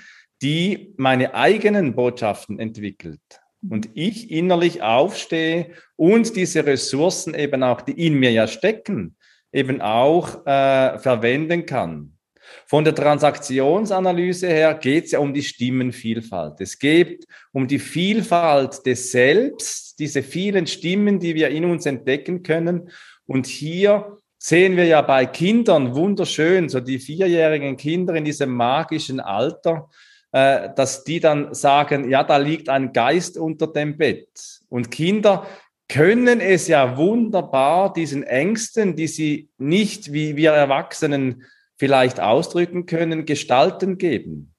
die 0.44 0.94
meine 0.98 1.34
eigenen 1.34 1.96
Botschaften 1.96 2.60
entwickelt. 2.60 3.22
und 3.70 3.90
ich 3.94 4.30
innerlich 4.30 4.82
aufstehe 4.82 5.72
und 5.96 6.36
diese 6.36 6.66
Ressourcen 6.66 7.34
eben 7.34 7.64
auch, 7.64 7.82
die 7.82 8.06
in 8.06 8.16
mir 8.16 8.30
ja 8.30 8.46
stecken, 8.46 9.16
eben 9.54 9.80
auch 9.80 10.46
äh, 10.46 11.00
verwenden 11.00 11.66
kann. 11.66 12.18
Von 12.66 12.84
der 12.84 12.94
Transaktionsanalyse 12.94 14.48
her 14.48 14.74
geht 14.74 15.06
es 15.06 15.12
ja 15.12 15.20
um 15.20 15.34
die 15.34 15.44
Stimmenvielfalt. 15.44 16.60
Es 16.60 16.78
geht 16.78 17.26
um 17.54 17.68
die 17.68 17.80
Vielfalt 17.80 18.86
des 18.86 19.12
Selbst, 19.12 19.98
diese 20.00 20.24
vielen 20.24 20.68
Stimmen, 20.68 21.20
die 21.20 21.36
wir 21.36 21.50
in 21.50 21.64
uns 21.64 21.86
entdecken 21.86 22.44
können. 22.44 22.90
Und 23.26 23.46
hier 23.46 24.18
sehen 24.38 24.76
wir 24.76 24.86
ja 24.86 25.02
bei 25.02 25.26
Kindern 25.26 25.96
wunderschön, 25.96 26.68
so 26.68 26.82
die 26.82 27.00
vierjährigen 27.00 27.78
Kinder 27.78 28.14
in 28.16 28.26
diesem 28.26 28.54
magischen 28.54 29.22
Alter, 29.22 29.90
äh, 30.34 30.70
dass 30.76 31.04
die 31.04 31.20
dann 31.20 31.54
sagen, 31.54 32.10
ja, 32.10 32.24
da 32.24 32.38
liegt 32.38 32.68
ein 32.68 32.92
Geist 32.92 33.38
unter 33.38 33.68
dem 33.68 33.98
Bett. 33.98 34.62
Und 34.68 34.90
Kinder 34.90 35.48
können 35.88 36.42
es 36.42 36.68
ja 36.68 36.98
wunderbar 36.98 37.94
diesen 37.94 38.24
Ängsten, 38.24 38.96
die 38.96 39.08
sie 39.08 39.50
nicht 39.60 40.12
wie 40.12 40.36
wir 40.36 40.52
Erwachsenen 40.52 41.44
vielleicht 41.78 42.20
ausdrücken 42.20 42.88
können, 42.88 43.26
Gestalten 43.26 44.00
geben. 44.00 44.56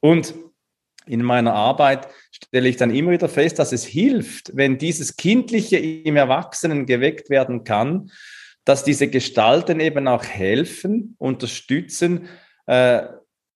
Und 0.00 0.34
in 1.06 1.22
meiner 1.22 1.54
Arbeit 1.54 2.08
stelle 2.30 2.68
ich 2.68 2.76
dann 2.76 2.94
immer 2.94 3.12
wieder 3.12 3.30
fest, 3.30 3.58
dass 3.58 3.72
es 3.72 3.84
hilft, 3.84 4.54
wenn 4.54 4.76
dieses 4.76 5.16
Kindliche 5.16 5.78
im 5.78 6.16
Erwachsenen 6.16 6.84
geweckt 6.84 7.30
werden 7.30 7.64
kann, 7.64 8.10
dass 8.66 8.84
diese 8.84 9.08
Gestalten 9.08 9.80
eben 9.80 10.06
auch 10.06 10.24
helfen, 10.24 11.14
unterstützen, 11.18 12.28
äh, 12.66 13.04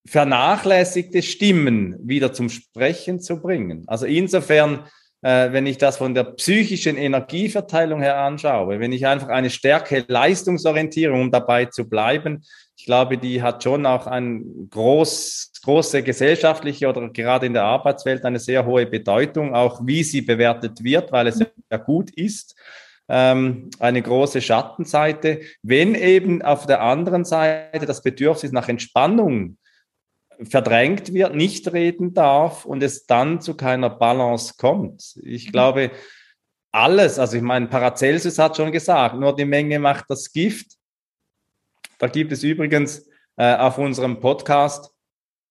vernachlässigte 0.07 1.23
Stimmen 1.23 1.97
wieder 2.03 2.33
zum 2.33 2.49
Sprechen 2.49 3.21
zu 3.21 3.41
bringen. 3.41 3.85
Also 3.87 4.07
insofern, 4.07 4.85
äh, 5.23 5.53
wenn 5.53 5.67
ich 5.67 5.79
das 5.79 5.99
von 5.99 6.15
der 6.15 6.25
psychischen 6.25 6.97
Energieverteilung 6.97 8.01
her 8.01 8.19
anschaue, 8.19 8.81
wenn 8.81 8.93
ich 8.93 9.07
einfach 9.07 9.29
eine 9.29 9.51
stärke 9.51 10.05
Leistungsorientierung, 10.09 11.21
um 11.21 11.31
dabei 11.31 11.67
zu 11.67 11.89
bleiben, 11.89 12.43
ich 12.77 12.85
glaube, 12.85 13.19
die 13.19 13.43
hat 13.43 13.63
schon 13.63 13.87
auch 13.87 14.07
eine 14.07 14.41
groß, 14.71 15.53
große 15.65 16.03
gesellschaftliche 16.03 16.89
oder 16.89 17.09
gerade 17.09 17.47
in 17.47 17.53
der 17.53 17.65
Arbeitswelt 17.65 18.25
eine 18.25 18.39
sehr 18.39 18.65
hohe 18.65 18.87
Bedeutung, 18.87 19.55
auch 19.55 19.81
wie 19.85 20.05
sie 20.05 20.23
bewertet 20.23 20.83
wird, 20.83 21.11
weil 21.11 21.27
es 21.27 21.41
ja 21.71 21.77
gut 21.77 22.11
ist 22.11 22.55
ähm, 23.09 23.71
eine 23.79 24.03
große 24.03 24.41
Schattenseite. 24.41 25.41
Wenn 25.63 25.95
eben 25.95 26.43
auf 26.43 26.67
der 26.67 26.83
anderen 26.83 27.25
Seite 27.25 27.87
das 27.87 28.03
Bedürfnis 28.03 28.53
nach 28.53 28.69
Entspannung 28.69 29.57
verdrängt 30.45 31.13
wird, 31.13 31.35
nicht 31.35 31.73
reden 31.73 32.15
darf 32.15 32.65
und 32.65 32.83
es 32.83 33.07
dann 33.07 33.41
zu 33.41 33.55
keiner 33.55 33.91
Balance 33.91 34.55
kommt. 34.57 35.19
Ich 35.23 35.49
mhm. 35.49 35.53
glaube, 35.53 35.91
alles, 36.71 37.19
also 37.19 37.37
ich 37.37 37.43
meine, 37.43 37.67
Paracelsus 37.67 38.39
hat 38.39 38.57
schon 38.57 38.73
gesagt, 38.73 39.17
nur 39.17 39.35
die 39.35 39.45
Menge 39.45 39.79
macht 39.79 40.05
das 40.09 40.33
Gift. 40.33 40.73
Da 41.99 42.07
gibt 42.07 42.33
es 42.33 42.43
übrigens 42.43 43.09
äh, 43.37 43.57
auf 43.57 43.79
unserem 43.79 44.21
Podcast 44.21 44.91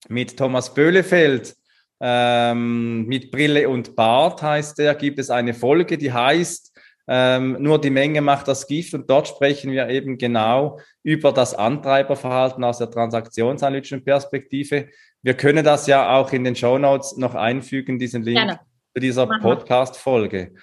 mit 0.08 0.38
Thomas 0.38 0.74
Böhlefeld, 0.74 1.56
ähm, 2.00 3.06
mit 3.08 3.32
Brille 3.32 3.68
und 3.68 3.96
Bart 3.96 4.42
heißt 4.44 4.78
der, 4.78 4.94
gibt 4.96 5.18
es 5.20 5.30
eine 5.30 5.54
Folge, 5.54 5.98
die 5.98 6.14
heißt 6.14 6.72
ähm, 7.08 7.58
nur 7.60 7.80
die 7.80 7.90
Menge 7.90 8.22
macht 8.22 8.48
das 8.48 8.68
Gift 8.68 8.94
und 8.94 9.10
dort 9.10 9.30
sprechen 9.30 9.72
wir 9.72 9.88
eben 9.90 10.18
genau 10.18 10.80
über 11.04 11.32
das 11.32 11.54
Antreiberverhalten 11.54 12.64
aus 12.64 12.80
der 12.80 12.92
transaktionsanalytischen 12.92 14.04
Perspektive. 14.04 14.90
Wir 15.22 15.34
können 15.34 15.64
das 15.64 15.88
ja 15.88 16.18
auch 16.18 16.34
in 16.34 16.44
den 16.44 16.56
Show 16.56 16.78
Notes 16.78 17.16
noch 17.16 17.34
einfügen, 17.34 17.98
diesen 17.98 18.24
Link 18.24 18.38
Gerne. 18.38 18.60
zu 18.94 19.00
dieser 19.00 19.26
Podcast-Folge. 19.26 20.54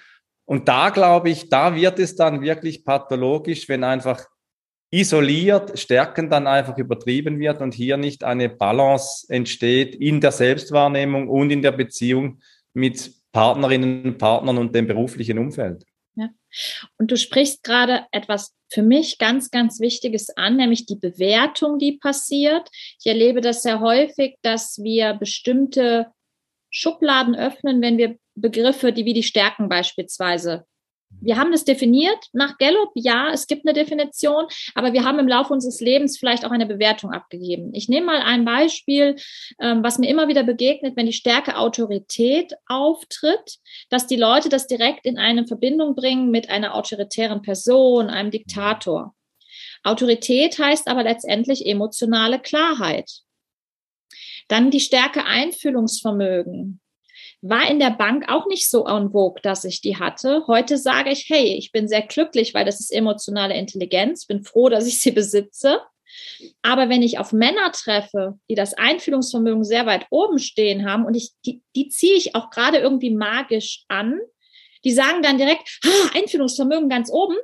Und 0.45 0.67
da 0.67 0.91
glaube 0.91 1.31
ich, 1.31 1.49
da 1.49 1.73
wird 1.73 1.97
es 1.97 2.15
dann 2.15 2.41
wirklich 2.41 2.85
pathologisch, 2.85 3.67
wenn 3.67 3.83
einfach 3.83 4.25
isoliert 4.91 5.77
Stärken 5.79 6.29
dann 6.29 6.45
einfach 6.45 6.77
übertrieben 6.77 7.39
wird 7.39 7.59
und 7.61 7.73
hier 7.73 7.97
nicht 7.97 8.23
eine 8.23 8.49
Balance 8.49 9.25
entsteht 9.29 9.95
in 9.95 10.21
der 10.21 10.31
Selbstwahrnehmung 10.31 11.27
und 11.27 11.49
in 11.49 11.63
der 11.63 11.71
Beziehung 11.71 12.39
mit 12.73 13.11
Partnerinnen, 13.31 14.17
Partnern 14.19 14.59
und 14.59 14.75
dem 14.75 14.85
beruflichen 14.85 15.39
Umfeld. 15.39 15.83
Und 16.97 17.11
du 17.11 17.17
sprichst 17.17 17.63
gerade 17.63 18.05
etwas 18.11 18.53
für 18.69 18.81
mich 18.81 19.17
ganz, 19.17 19.51
ganz 19.51 19.79
Wichtiges 19.79 20.35
an, 20.35 20.57
nämlich 20.57 20.85
die 20.85 20.95
Bewertung, 20.95 21.79
die 21.79 21.93
passiert. 21.93 22.69
Ich 22.99 23.05
erlebe 23.05 23.41
das 23.41 23.61
sehr 23.61 23.79
häufig, 23.79 24.37
dass 24.41 24.79
wir 24.81 25.13
bestimmte 25.13 26.11
Schubladen 26.69 27.35
öffnen, 27.35 27.81
wenn 27.81 27.97
wir 27.97 28.17
Begriffe, 28.35 28.91
die 28.91 29.05
wie 29.05 29.13
die 29.13 29.23
Stärken 29.23 29.69
beispielsweise 29.69 30.65
wir 31.21 31.37
haben 31.37 31.51
das 31.51 31.65
definiert 31.65 32.25
nach 32.33 32.57
Gallup, 32.57 32.91
ja, 32.95 33.31
es 33.31 33.47
gibt 33.47 33.65
eine 33.65 33.73
Definition, 33.73 34.45
aber 34.73 34.93
wir 34.93 35.03
haben 35.03 35.19
im 35.19 35.27
Laufe 35.27 35.53
unseres 35.53 35.79
Lebens 35.79 36.17
vielleicht 36.17 36.45
auch 36.45 36.51
eine 36.51 36.65
Bewertung 36.65 37.11
abgegeben. 37.11 37.73
Ich 37.73 37.89
nehme 37.89 38.07
mal 38.07 38.21
ein 38.21 38.45
Beispiel, 38.45 39.15
ähm, 39.59 39.83
was 39.83 39.97
mir 39.97 40.09
immer 40.09 40.27
wieder 40.27 40.43
begegnet, 40.43 40.95
wenn 40.95 41.05
die 41.05 41.13
Stärke 41.13 41.57
Autorität 41.57 42.53
auftritt, 42.67 43.57
dass 43.89 44.07
die 44.07 44.15
Leute 44.15 44.49
das 44.49 44.67
direkt 44.67 45.05
in 45.05 45.17
eine 45.17 45.47
Verbindung 45.47 45.95
bringen 45.95 46.31
mit 46.31 46.49
einer 46.49 46.75
autoritären 46.75 47.41
Person, 47.41 48.09
einem 48.09 48.31
Diktator. 48.31 49.15
Autorität 49.83 50.57
heißt 50.57 50.87
aber 50.87 51.03
letztendlich 51.03 51.65
emotionale 51.65 52.39
Klarheit. 52.39 53.21
Dann 54.47 54.71
die 54.71 54.79
Stärke 54.79 55.25
Einfühlungsvermögen 55.25 56.79
war 57.47 57.69
in 57.69 57.79
der 57.79 57.91
Bank 57.91 58.25
auch 58.27 58.47
nicht 58.47 58.69
so 58.69 58.85
en 58.87 59.11
vogue, 59.11 59.41
dass 59.41 59.65
ich 59.65 59.81
die 59.81 59.97
hatte. 59.97 60.43
Heute 60.47 60.77
sage 60.77 61.11
ich, 61.11 61.25
hey, 61.29 61.55
ich 61.55 61.71
bin 61.71 61.87
sehr 61.87 62.01
glücklich, 62.01 62.53
weil 62.53 62.65
das 62.65 62.79
ist 62.79 62.91
emotionale 62.91 63.55
Intelligenz, 63.55 64.25
bin 64.25 64.43
froh, 64.43 64.69
dass 64.69 64.87
ich 64.87 64.99
sie 64.99 65.11
besitze. 65.11 65.79
Aber 66.61 66.89
wenn 66.89 67.03
ich 67.03 67.19
auf 67.19 67.33
Männer 67.33 67.71
treffe, 67.71 68.39
die 68.49 68.55
das 68.55 68.73
Einfühlungsvermögen 68.73 69.63
sehr 69.63 69.85
weit 69.85 70.07
oben 70.09 70.39
stehen 70.39 70.89
haben 70.89 71.05
und 71.05 71.15
ich, 71.15 71.31
die, 71.45 71.61
die 71.75 71.89
ziehe 71.89 72.15
ich 72.15 72.35
auch 72.35 72.49
gerade 72.49 72.77
irgendwie 72.77 73.11
magisch 73.11 73.83
an, 73.89 74.19
die 74.83 74.91
sagen 74.91 75.21
dann 75.21 75.37
direkt, 75.37 75.79
ah, 75.83 76.17
Einfühlungsvermögen 76.17 76.89
ganz 76.89 77.11
oben. 77.11 77.35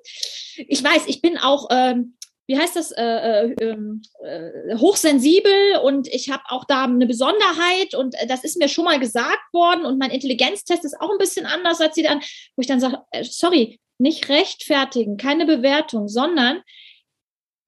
Ich 0.55 0.83
weiß, 0.83 1.07
ich 1.07 1.21
bin 1.21 1.37
auch 1.37 1.67
ähm, 1.71 2.15
wie 2.51 2.57
heißt 2.57 2.75
das, 2.75 2.91
äh, 2.91 3.01
äh, 3.01 3.55
ähm, 3.61 4.01
äh, 4.21 4.75
hochsensibel 4.75 5.77
und 5.85 6.09
ich 6.09 6.29
habe 6.29 6.43
auch 6.49 6.65
da 6.65 6.83
eine 6.83 7.07
Besonderheit 7.07 7.95
und 7.95 8.13
äh, 8.15 8.27
das 8.27 8.43
ist 8.43 8.57
mir 8.57 8.67
schon 8.67 8.83
mal 8.83 8.99
gesagt 8.99 9.53
worden 9.53 9.85
und 9.85 9.97
mein 9.97 10.11
Intelligenztest 10.11 10.83
ist 10.83 10.99
auch 10.99 11.11
ein 11.11 11.17
bisschen 11.17 11.45
anders 11.45 11.79
als 11.79 11.95
die 11.95 12.03
dann, 12.03 12.19
wo 12.19 12.61
ich 12.61 12.67
dann 12.67 12.81
sage, 12.81 12.97
äh, 13.11 13.23
sorry, 13.23 13.79
nicht 13.99 14.27
rechtfertigen, 14.27 15.15
keine 15.15 15.45
Bewertung, 15.45 16.09
sondern 16.09 16.61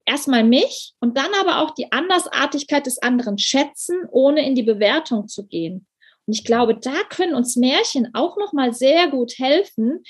erstmal 0.04 0.44
mich 0.44 0.92
und 1.00 1.16
dann 1.16 1.32
aber 1.40 1.62
auch 1.62 1.70
die 1.70 1.90
Andersartigkeit 1.90 2.84
des 2.84 2.98
anderen 2.98 3.38
schätzen, 3.38 3.96
ohne 4.10 4.46
in 4.46 4.54
die 4.54 4.64
Bewertung 4.64 5.28
zu 5.28 5.46
gehen. 5.46 5.86
Und 6.26 6.34
ich 6.34 6.44
glaube, 6.44 6.76
da 6.76 7.04
können 7.08 7.34
uns 7.34 7.56
Märchen 7.56 8.10
auch 8.12 8.36
noch 8.36 8.52
mal 8.52 8.74
sehr 8.74 9.08
gut 9.08 9.38
helfen, 9.38 10.02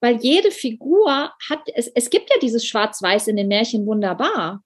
weil 0.00 0.16
jede 0.16 0.50
Figur 0.50 1.32
hat, 1.48 1.60
es, 1.74 1.88
es 1.88 2.10
gibt 2.10 2.30
ja 2.30 2.36
dieses 2.40 2.66
Schwarz-Weiß 2.66 3.28
in 3.28 3.36
den 3.36 3.48
Märchen 3.48 3.86
wunderbar. 3.86 4.62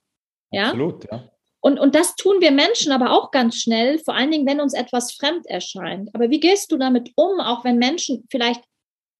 Ja? 0.50 0.66
Absolut, 0.66 1.04
ja. 1.10 1.30
Und, 1.60 1.80
und 1.80 1.94
das 1.94 2.14
tun 2.14 2.42
wir 2.42 2.50
Menschen 2.50 2.92
aber 2.92 3.10
auch 3.12 3.30
ganz 3.30 3.56
schnell, 3.56 3.98
vor 3.98 4.14
allen 4.14 4.30
Dingen, 4.30 4.46
wenn 4.46 4.60
uns 4.60 4.74
etwas 4.74 5.14
fremd 5.14 5.46
erscheint. 5.46 6.14
Aber 6.14 6.28
wie 6.28 6.38
gehst 6.38 6.70
du 6.70 6.76
damit 6.76 7.12
um, 7.16 7.40
auch 7.40 7.64
wenn 7.64 7.78
Menschen 7.78 8.26
vielleicht 8.30 8.62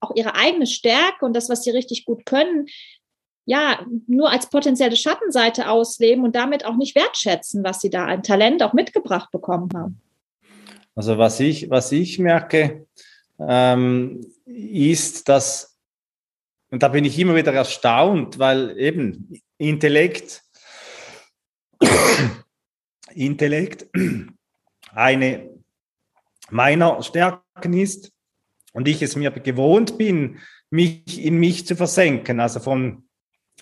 auch 0.01 0.15
ihre 0.15 0.35
eigene 0.35 0.67
Stärke 0.67 1.25
und 1.25 1.35
das, 1.35 1.49
was 1.49 1.65
sie 1.65 1.71
richtig 1.71 2.05
gut 2.05 2.27
können, 2.27 2.67
ja, 3.47 3.85
nur 4.07 4.31
als 4.31 4.51
potenzielle 4.51 4.97
Schattenseite 4.97 5.71
ausleben 5.71 6.23
und 6.23 6.37
damit 6.37 6.67
auch 6.67 6.77
nicht 6.77 6.95
wertschätzen, 6.95 7.65
was 7.65 7.81
sie 7.81 7.89
da 7.89 8.05
an 8.05 8.23
Talent 8.23 8.63
auch 8.63 8.75
mitgebracht 8.75 9.31
bekommen 9.31 9.71
haben? 9.75 10.03
Also 10.95 11.17
was 11.17 11.41
ich, 11.41 11.71
was 11.71 11.93
ich 11.93 12.19
merke, 12.19 12.87
ähm, 13.39 14.21
ist, 14.45 15.31
dass 15.31 15.74
und 16.75 16.83
da 16.83 16.89
bin 16.89 17.05
ich 17.05 17.17
immer 17.21 17.37
wieder 17.37 17.55
erstaunt, 17.55 18.41
weil 18.41 18.77
eben 18.81 19.41
Intellekt, 19.59 20.43
Intellekt 23.15 23.87
eine 24.91 25.51
meiner 26.51 27.01
Stärken 27.01 27.75
ist 27.75 28.11
und 28.73 28.89
ich 28.89 29.01
es 29.03 29.15
mir 29.15 29.31
gewohnt 29.31 29.99
bin, 29.99 30.41
mich 30.69 31.25
in 31.25 31.39
mich 31.39 31.65
zu 31.65 31.77
versenken. 31.77 32.41
Also 32.41 32.59
von 32.59 33.09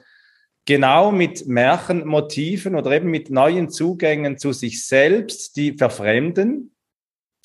genau 0.64 1.12
mit 1.12 1.46
Märchenmotiven 1.46 2.74
oder 2.74 2.92
eben 2.92 3.10
mit 3.10 3.30
neuen 3.30 3.70
Zugängen 3.70 4.38
zu 4.38 4.52
sich 4.52 4.86
selbst, 4.86 5.56
die 5.56 5.76
verfremden. 5.76 6.74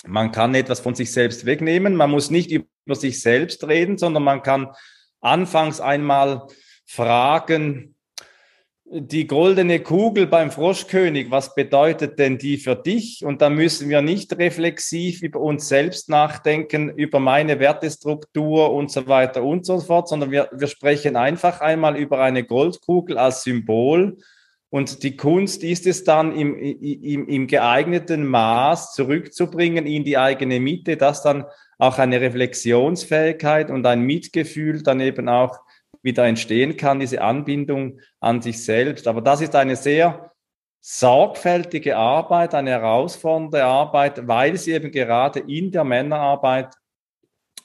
Man 0.05 0.31
kann 0.31 0.55
etwas 0.55 0.79
von 0.79 0.95
sich 0.95 1.11
selbst 1.11 1.45
wegnehmen. 1.45 1.95
Man 1.95 2.11
muss 2.11 2.29
nicht 2.29 2.51
über 2.51 2.95
sich 2.95 3.21
selbst 3.21 3.67
reden, 3.67 3.97
sondern 3.97 4.23
man 4.23 4.41
kann 4.41 4.73
anfangs 5.19 5.81
einmal 5.81 6.47
fragen, 6.85 7.95
die 8.91 9.27
goldene 9.27 9.81
Kugel 9.81 10.25
beim 10.25 10.49
Froschkönig, 10.49 11.29
was 11.29 11.53
bedeutet 11.53 12.17
denn 12.17 12.39
die 12.39 12.57
für 12.57 12.75
dich? 12.75 13.23
Und 13.23 13.41
da 13.41 13.49
müssen 13.49 13.87
wir 13.89 14.01
nicht 14.01 14.35
reflexiv 14.37 15.21
über 15.21 15.39
uns 15.39 15.67
selbst 15.67 16.09
nachdenken, 16.09 16.89
über 16.89 17.19
meine 17.19 17.59
Wertestruktur 17.59 18.73
und 18.73 18.91
so 18.91 19.07
weiter 19.07 19.43
und 19.43 19.65
so 19.65 19.79
fort, 19.79 20.09
sondern 20.09 20.31
wir, 20.31 20.49
wir 20.51 20.67
sprechen 20.67 21.15
einfach 21.15 21.61
einmal 21.61 21.97
über 21.97 22.19
eine 22.19 22.43
Goldkugel 22.43 23.19
als 23.19 23.43
Symbol. 23.43 24.17
Und 24.71 25.03
die 25.03 25.15
Kunst 25.15 25.63
ist 25.63 25.85
es 25.85 26.03
dann 26.03 26.35
im, 26.35 26.57
im, 26.57 27.27
im 27.27 27.47
geeigneten 27.47 28.25
Maß 28.25 28.93
zurückzubringen 28.93 29.85
in 29.85 30.03
die 30.03 30.17
eigene 30.17 30.59
Mitte, 30.59 30.97
dass 30.97 31.21
dann 31.21 31.45
auch 31.77 31.99
eine 31.99 32.21
Reflexionsfähigkeit 32.21 33.69
und 33.69 33.85
ein 33.85 34.01
Mitgefühl 34.01 34.81
dann 34.81 34.99
eben 34.99 35.29
auch 35.29 35.59
wieder 36.01 36.25
entstehen 36.25 36.77
kann, 36.77 36.99
diese 36.99 37.21
Anbindung 37.21 37.99
an 38.19 38.41
sich 38.41 38.63
selbst. 38.63 39.07
Aber 39.07 39.21
das 39.21 39.41
ist 39.41 39.55
eine 39.55 39.75
sehr 39.75 40.31
sorgfältige 40.81 41.97
Arbeit, 41.97 42.55
eine 42.55 42.71
herausfordernde 42.71 43.63
Arbeit, 43.63 44.27
weil 44.27 44.57
sie 44.57 44.71
eben 44.71 44.91
gerade 44.91 45.39
in 45.39 45.71
der 45.71 45.83
Männerarbeit 45.83 46.73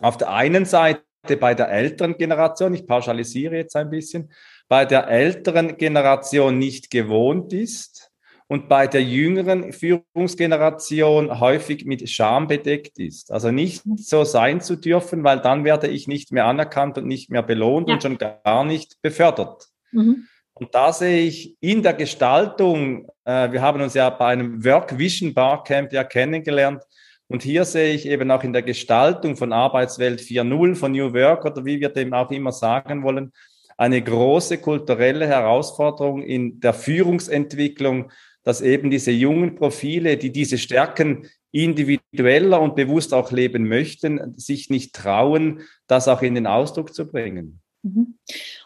auf 0.00 0.16
der 0.16 0.30
einen 0.30 0.64
Seite 0.64 1.02
bei 1.38 1.54
der 1.54 1.70
älteren 1.70 2.16
Generation, 2.16 2.74
ich 2.74 2.86
pauschalisiere 2.86 3.56
jetzt 3.56 3.76
ein 3.76 3.90
bisschen, 3.90 4.32
bei 4.68 4.84
der 4.84 5.08
älteren 5.08 5.76
Generation 5.76 6.58
nicht 6.58 6.90
gewohnt 6.90 7.52
ist, 7.52 8.10
und 8.46 8.68
bei 8.68 8.86
der 8.86 9.02
jüngeren 9.02 9.72
Führungsgeneration 9.72 11.40
häufig 11.40 11.86
mit 11.86 12.08
Scham 12.08 12.46
bedeckt 12.46 12.98
ist. 12.98 13.32
Also 13.32 13.50
nicht 13.50 13.82
so 13.96 14.24
sein 14.24 14.60
zu 14.60 14.76
dürfen, 14.76 15.24
weil 15.24 15.40
dann 15.40 15.64
werde 15.64 15.88
ich 15.88 16.08
nicht 16.08 16.30
mehr 16.30 16.44
anerkannt 16.44 16.98
und 16.98 17.06
nicht 17.06 17.30
mehr 17.30 17.42
belohnt 17.42 17.88
ja. 17.88 17.94
und 17.94 18.02
schon 18.02 18.18
gar 18.18 18.64
nicht 18.64 19.00
befördert. 19.00 19.68
Mhm. 19.92 20.26
Und 20.52 20.74
da 20.74 20.92
sehe 20.92 21.22
ich 21.22 21.56
in 21.60 21.82
der 21.82 21.94
Gestaltung, 21.94 23.08
äh, 23.24 23.50
wir 23.50 23.60
haben 23.60 23.80
uns 23.80 23.94
ja 23.94 24.10
bei 24.10 24.26
einem 24.26 24.64
Work 24.64 24.98
Vision 24.98 25.34
Barcamp 25.34 25.92
ja 25.92 26.04
kennengelernt, 26.04 26.82
und 27.26 27.42
hier 27.42 27.64
sehe 27.64 27.94
ich 27.94 28.06
eben 28.06 28.30
auch 28.30 28.44
in 28.44 28.52
der 28.52 28.62
Gestaltung 28.62 29.36
von 29.36 29.52
Arbeitswelt 29.52 30.20
4.0, 30.20 30.74
von 30.74 30.92
New 30.92 31.12
Work 31.14 31.46
oder 31.46 31.64
wie 31.64 31.80
wir 31.80 31.88
dem 31.88 32.12
auch 32.12 32.30
immer 32.30 32.52
sagen 32.52 33.02
wollen, 33.02 33.32
eine 33.76 34.02
große 34.02 34.58
kulturelle 34.58 35.26
Herausforderung 35.26 36.22
in 36.22 36.60
der 36.60 36.74
Führungsentwicklung, 36.74 38.12
dass 38.44 38.60
eben 38.60 38.90
diese 38.90 39.10
jungen 39.10 39.56
Profile, 39.56 40.16
die 40.16 40.30
diese 40.30 40.58
Stärken 40.58 41.26
individueller 41.50 42.60
und 42.60 42.76
bewusst 42.76 43.14
auch 43.14 43.32
leben 43.32 43.68
möchten, 43.68 44.34
sich 44.36 44.70
nicht 44.70 44.94
trauen, 44.94 45.62
das 45.86 46.08
auch 46.08 46.22
in 46.22 46.34
den 46.34 46.46
Ausdruck 46.46 46.94
zu 46.94 47.10
bringen. 47.10 47.60
Mhm. 47.84 48.18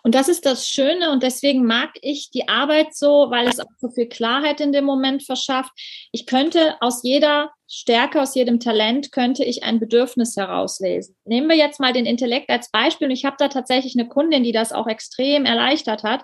Und 0.05 0.15
das 0.15 0.29
ist 0.29 0.47
das 0.47 0.69
Schöne 0.69 1.11
und 1.11 1.25
deswegen 1.25 1.67
mag 1.67 1.91
ich 2.03 2.31
die 2.31 2.49
Arbeit 2.49 2.95
so, 2.95 3.27
weil 3.31 3.49
es 3.49 3.59
auch 3.59 3.67
so 3.79 3.91
viel 3.91 4.07
Klarheit 4.09 4.61
in 4.61 4.73
dem 4.73 4.85
Moment 4.85 5.25
verschafft. 5.25 5.73
Ich 6.13 6.25
könnte 6.25 6.77
aus 6.81 7.03
jeder 7.03 7.51
Stärke, 7.67 8.23
aus 8.23 8.37
jedem 8.37 8.61
Talent, 8.61 9.11
könnte 9.11 9.45
ich 9.45 9.65
ein 9.65 9.81
Bedürfnis 9.81 10.37
herauslesen. 10.37 11.17
Nehmen 11.25 11.49
wir 11.49 11.57
jetzt 11.57 11.81
mal 11.81 11.93
den 11.93 12.07
Intellekt 12.07 12.49
als 12.49 12.71
Beispiel 12.71 13.09
und 13.09 13.13
ich 13.13 13.25
habe 13.25 13.37
da 13.41 13.49
tatsächlich 13.49 13.97
eine 13.99 14.09
Kundin, 14.09 14.45
die 14.45 14.53
das 14.53 14.73
auch 14.73 14.87
extrem 14.87 15.45
erleichtert 15.45 16.05
hat. 16.05 16.23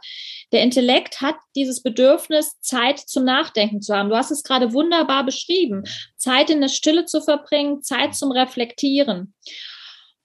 Der 0.53 0.63
Intellekt 0.63 1.21
hat 1.21 1.35
dieses 1.57 1.83
Bedürfnis, 1.83 2.61
Zeit 2.61 3.01
zum 3.01 3.25
Nachdenken 3.25 3.83
zu 3.83 3.95
haben. 3.95 4.09
Du 4.09 4.17
hast 4.17 4.31
es 4.31 4.45
gerade 4.45 4.73
wunderbar 4.73 5.25
beschrieben. 5.25 5.83
Zeit 6.17 6.49
in 6.49 6.61
der 6.61 6.69
Stille 6.69 7.07
zu 7.07 7.21
verbringen, 7.21 7.83
Zeit 7.83 8.15
zum 8.15 8.31
Reflektieren. 8.31 9.35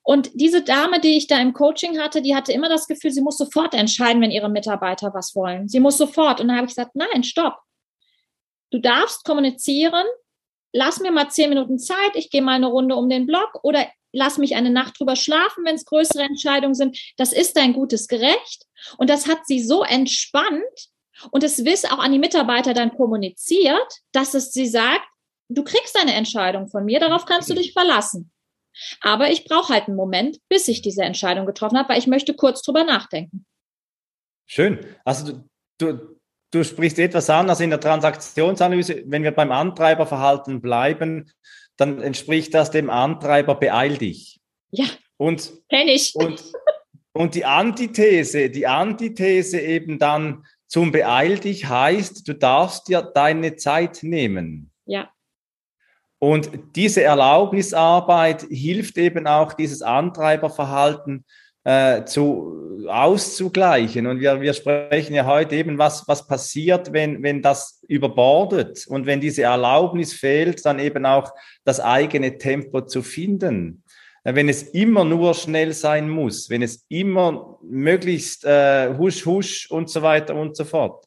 Und 0.02 0.30
diese 0.34 0.62
Dame, 0.62 1.00
die 1.00 1.16
ich 1.16 1.26
da 1.26 1.38
im 1.38 1.52
Coaching 1.52 1.98
hatte, 1.98 2.22
die 2.22 2.34
hatte 2.34 2.52
immer 2.52 2.68
das 2.68 2.86
Gefühl, 2.86 3.10
sie 3.10 3.20
muss 3.20 3.36
sofort 3.36 3.74
entscheiden, 3.74 4.22
wenn 4.22 4.30
ihre 4.30 4.48
Mitarbeiter 4.48 5.12
was 5.14 5.34
wollen. 5.34 5.68
Sie 5.68 5.80
muss 5.80 5.98
sofort. 5.98 6.40
Und 6.40 6.48
da 6.48 6.54
habe 6.54 6.64
ich 6.64 6.74
gesagt, 6.74 6.96
nein, 6.96 7.22
stopp. 7.22 7.58
Du 8.70 8.78
darfst 8.78 9.24
kommunizieren. 9.24 10.06
Lass 10.72 11.00
mir 11.00 11.10
mal 11.10 11.28
zehn 11.28 11.50
Minuten 11.50 11.78
Zeit. 11.78 12.12
Ich 12.14 12.30
gehe 12.30 12.42
mal 12.42 12.54
eine 12.54 12.68
Runde 12.68 12.94
um 12.94 13.08
den 13.08 13.26
Block 13.26 13.60
oder 13.62 13.86
lass 14.12 14.38
mich 14.38 14.56
eine 14.56 14.70
Nacht 14.70 14.98
drüber 14.98 15.16
schlafen, 15.16 15.64
wenn 15.64 15.74
es 15.74 15.84
größere 15.84 16.22
Entscheidungen 16.22 16.74
sind. 16.74 16.98
Das 17.16 17.32
ist 17.32 17.56
dein 17.56 17.72
gutes 17.72 18.08
Gerecht. 18.08 18.66
Und 18.96 19.10
das 19.10 19.26
hat 19.26 19.46
sie 19.46 19.62
so 19.62 19.82
entspannt 19.82 20.90
und 21.30 21.44
es 21.44 21.64
wiss 21.64 21.84
auch 21.84 21.98
an 21.98 22.12
die 22.12 22.18
Mitarbeiter 22.18 22.72
dann 22.72 22.96
kommuniziert, 22.96 23.98
dass 24.12 24.34
es 24.34 24.52
sie 24.52 24.66
sagt, 24.66 25.06
du 25.48 25.64
kriegst 25.64 25.98
eine 25.98 26.14
Entscheidung 26.14 26.68
von 26.68 26.84
mir, 26.84 27.00
darauf 27.00 27.26
kannst 27.26 27.50
du 27.50 27.54
dich 27.54 27.72
verlassen. 27.72 28.32
Aber 29.00 29.30
ich 29.30 29.44
brauche 29.44 29.72
halt 29.72 29.88
einen 29.88 29.96
Moment, 29.96 30.38
bis 30.48 30.68
ich 30.68 30.82
diese 30.82 31.02
Entscheidung 31.02 31.46
getroffen 31.46 31.78
habe, 31.78 31.90
weil 31.90 31.98
ich 31.98 32.06
möchte 32.06 32.34
kurz 32.34 32.62
drüber 32.62 32.84
nachdenken. 32.84 33.44
Schön. 34.46 34.84
Also 35.04 35.32
du, 35.32 35.44
du, 35.78 36.18
du 36.50 36.64
sprichst 36.64 36.98
etwas 36.98 37.30
an, 37.30 37.48
also 37.48 37.62
in 37.62 37.70
der 37.70 37.80
Transaktionsanalyse, 37.80 39.04
wenn 39.06 39.22
wir 39.22 39.32
beim 39.32 39.52
Antreiberverhalten 39.52 40.60
bleiben, 40.60 41.30
dann 41.76 42.00
entspricht 42.02 42.52
das 42.54 42.70
dem 42.70 42.90
Antreiber 42.90 43.54
beeil 43.54 43.96
dich. 43.96 44.40
Ja. 44.70 44.86
Und 45.16 45.52
kenne 45.68 45.92
ich. 45.92 46.14
Und, 46.14 46.42
und 47.12 47.34
die 47.34 47.44
Antithese, 47.44 48.50
die 48.50 48.66
Antithese 48.66 49.60
eben 49.60 49.98
dann 49.98 50.44
zum 50.66 50.92
beeil 50.92 51.38
dich 51.38 51.68
heißt, 51.68 52.26
du 52.28 52.34
darfst 52.34 52.88
dir 52.88 53.02
deine 53.02 53.56
Zeit 53.56 54.02
nehmen. 54.02 54.70
Ja. 54.86 55.10
Und 56.20 56.50
diese 56.76 57.02
Erlaubnisarbeit 57.02 58.42
hilft 58.50 58.98
eben 58.98 59.26
auch, 59.26 59.54
dieses 59.54 59.80
Antreiberverhalten 59.80 61.24
äh, 61.64 62.04
zu, 62.04 62.86
auszugleichen. 62.88 64.06
Und 64.06 64.20
wir, 64.20 64.38
wir 64.42 64.52
sprechen 64.52 65.14
ja 65.14 65.24
heute 65.24 65.56
eben, 65.56 65.78
was, 65.78 66.06
was 66.06 66.26
passiert, 66.26 66.92
wenn, 66.92 67.22
wenn 67.22 67.40
das 67.40 67.82
überbordet 67.88 68.86
und 68.86 69.06
wenn 69.06 69.22
diese 69.22 69.44
Erlaubnis 69.44 70.12
fehlt, 70.12 70.64
dann 70.66 70.78
eben 70.78 71.06
auch 71.06 71.32
das 71.64 71.80
eigene 71.80 72.36
Tempo 72.36 72.82
zu 72.82 73.02
finden. 73.02 73.82
Äh, 74.22 74.34
wenn 74.34 74.50
es 74.50 74.62
immer 74.62 75.04
nur 75.04 75.32
schnell 75.32 75.72
sein 75.72 76.10
muss, 76.10 76.50
wenn 76.50 76.60
es 76.60 76.84
immer 76.90 77.58
möglichst 77.62 78.44
äh, 78.44 78.94
husch, 78.94 79.24
husch 79.24 79.70
und 79.70 79.88
so 79.88 80.02
weiter 80.02 80.34
und 80.34 80.54
so 80.54 80.66
fort. 80.66 81.06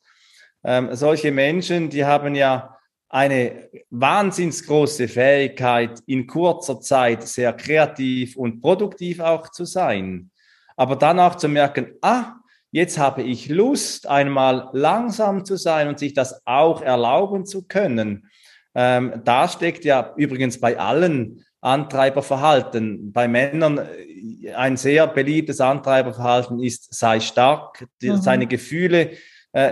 Ähm, 0.64 0.90
solche 0.96 1.32
Menschen, 1.32 1.92
die 1.92 2.04
haben 2.04 2.34
ja 2.34 2.73
eine 3.14 3.70
wahnsinns 3.92 4.66
große 4.66 5.08
Fähigkeit, 5.08 6.00
in 6.08 6.26
kurzer 6.26 6.82
Zeit 6.82 7.22
sehr 7.28 7.54
kreativ 7.54 8.36
und 8.36 8.60
produktiv 8.60 9.20
auch 9.20 9.52
zu 9.52 9.66
sein. 9.66 10.32
Aber 10.76 10.96
dann 10.96 11.20
auch 11.20 11.36
zu 11.36 11.48
merken, 11.48 11.94
ah, 12.02 12.38
jetzt 12.72 12.98
habe 12.98 13.22
ich 13.22 13.50
Lust, 13.50 14.08
einmal 14.08 14.70
langsam 14.74 15.46
zu 15.46 15.58
sein 15.58 15.90
und 15.90 16.00
sich 16.00 16.16
das 16.16 16.42
auch 16.48 16.82
erlauben 16.82 17.46
zu 17.46 17.68
können. 17.68 18.32
Ähm, 18.74 19.22
da 19.24 19.48
steckt 19.48 19.86
ja 19.86 20.16
übrigens 20.18 20.60
bei 20.60 20.80
allen 20.80 21.46
Antreiberverhalten. 21.62 23.14
Bei 23.14 23.28
Männern 23.28 23.78
äh, 23.78 24.54
ein 24.54 24.76
sehr 24.76 25.06
beliebtes 25.06 25.62
Antreiberverhalten 25.62 26.60
ist, 26.60 26.92
sei 26.92 27.20
stark, 27.20 27.86
mhm. 28.02 28.18
seine 28.18 28.48
Gefühle 28.48 29.12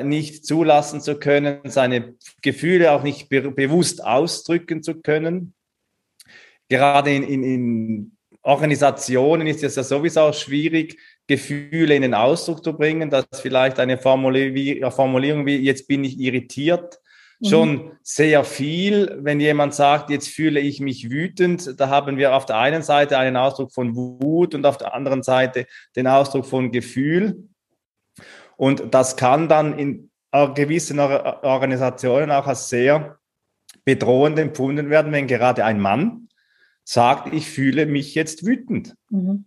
nicht 0.03 0.45
zulassen 0.45 1.01
zu 1.01 1.17
können, 1.17 1.59
seine 1.65 2.15
Gefühle 2.41 2.91
auch 2.91 3.03
nicht 3.03 3.29
be 3.29 3.41
bewusst 3.51 4.03
ausdrücken 4.03 4.83
zu 4.83 5.01
können. 5.01 5.53
Gerade 6.69 7.13
in, 7.13 7.23
in, 7.23 7.43
in 7.43 8.17
Organisationen 8.43 9.47
ist 9.47 9.63
es 9.63 9.75
ja 9.75 9.83
sowieso 9.83 10.31
schwierig, 10.33 10.97
Gefühle 11.27 11.95
in 11.95 12.01
den 12.01 12.13
Ausdruck 12.13 12.63
zu 12.63 12.73
bringen, 12.73 13.09
dass 13.09 13.25
vielleicht 13.33 13.79
eine 13.79 13.97
Formulierung 13.97 15.45
wie 15.45 15.57
jetzt 15.57 15.87
bin 15.87 16.03
ich 16.03 16.19
irritiert 16.19 16.99
mhm. 17.41 17.47
schon 17.47 17.91
sehr 18.03 18.43
viel. 18.43 19.17
Wenn 19.21 19.39
jemand 19.39 19.73
sagt, 19.73 20.09
jetzt 20.09 20.29
fühle 20.29 20.59
ich 20.59 20.79
mich 20.79 21.09
wütend, 21.09 21.79
da 21.79 21.89
haben 21.89 22.17
wir 22.17 22.35
auf 22.35 22.45
der 22.45 22.57
einen 22.57 22.83
Seite 22.83 23.17
einen 23.17 23.37
Ausdruck 23.37 23.73
von 23.73 23.95
Wut 23.95 24.55
und 24.55 24.65
auf 24.65 24.77
der 24.77 24.93
anderen 24.93 25.23
Seite 25.23 25.65
den 25.95 26.07
Ausdruck 26.07 26.45
von 26.45 26.71
Gefühl. 26.71 27.49
Und 28.61 28.93
das 28.93 29.17
kann 29.17 29.49
dann 29.49 29.79
in 29.79 30.11
gewissen 30.31 30.99
Organisationen 30.99 32.29
auch 32.29 32.45
als 32.45 32.69
sehr 32.69 33.17
bedrohend 33.85 34.37
empfunden 34.37 34.91
werden, 34.91 35.11
wenn 35.11 35.25
gerade 35.25 35.65
ein 35.65 35.79
Mann 35.79 36.29
sagt, 36.83 37.33
ich 37.33 37.49
fühle 37.49 37.87
mich 37.87 38.13
jetzt 38.13 38.45
wütend. 38.45 38.93
Mhm. 39.09 39.45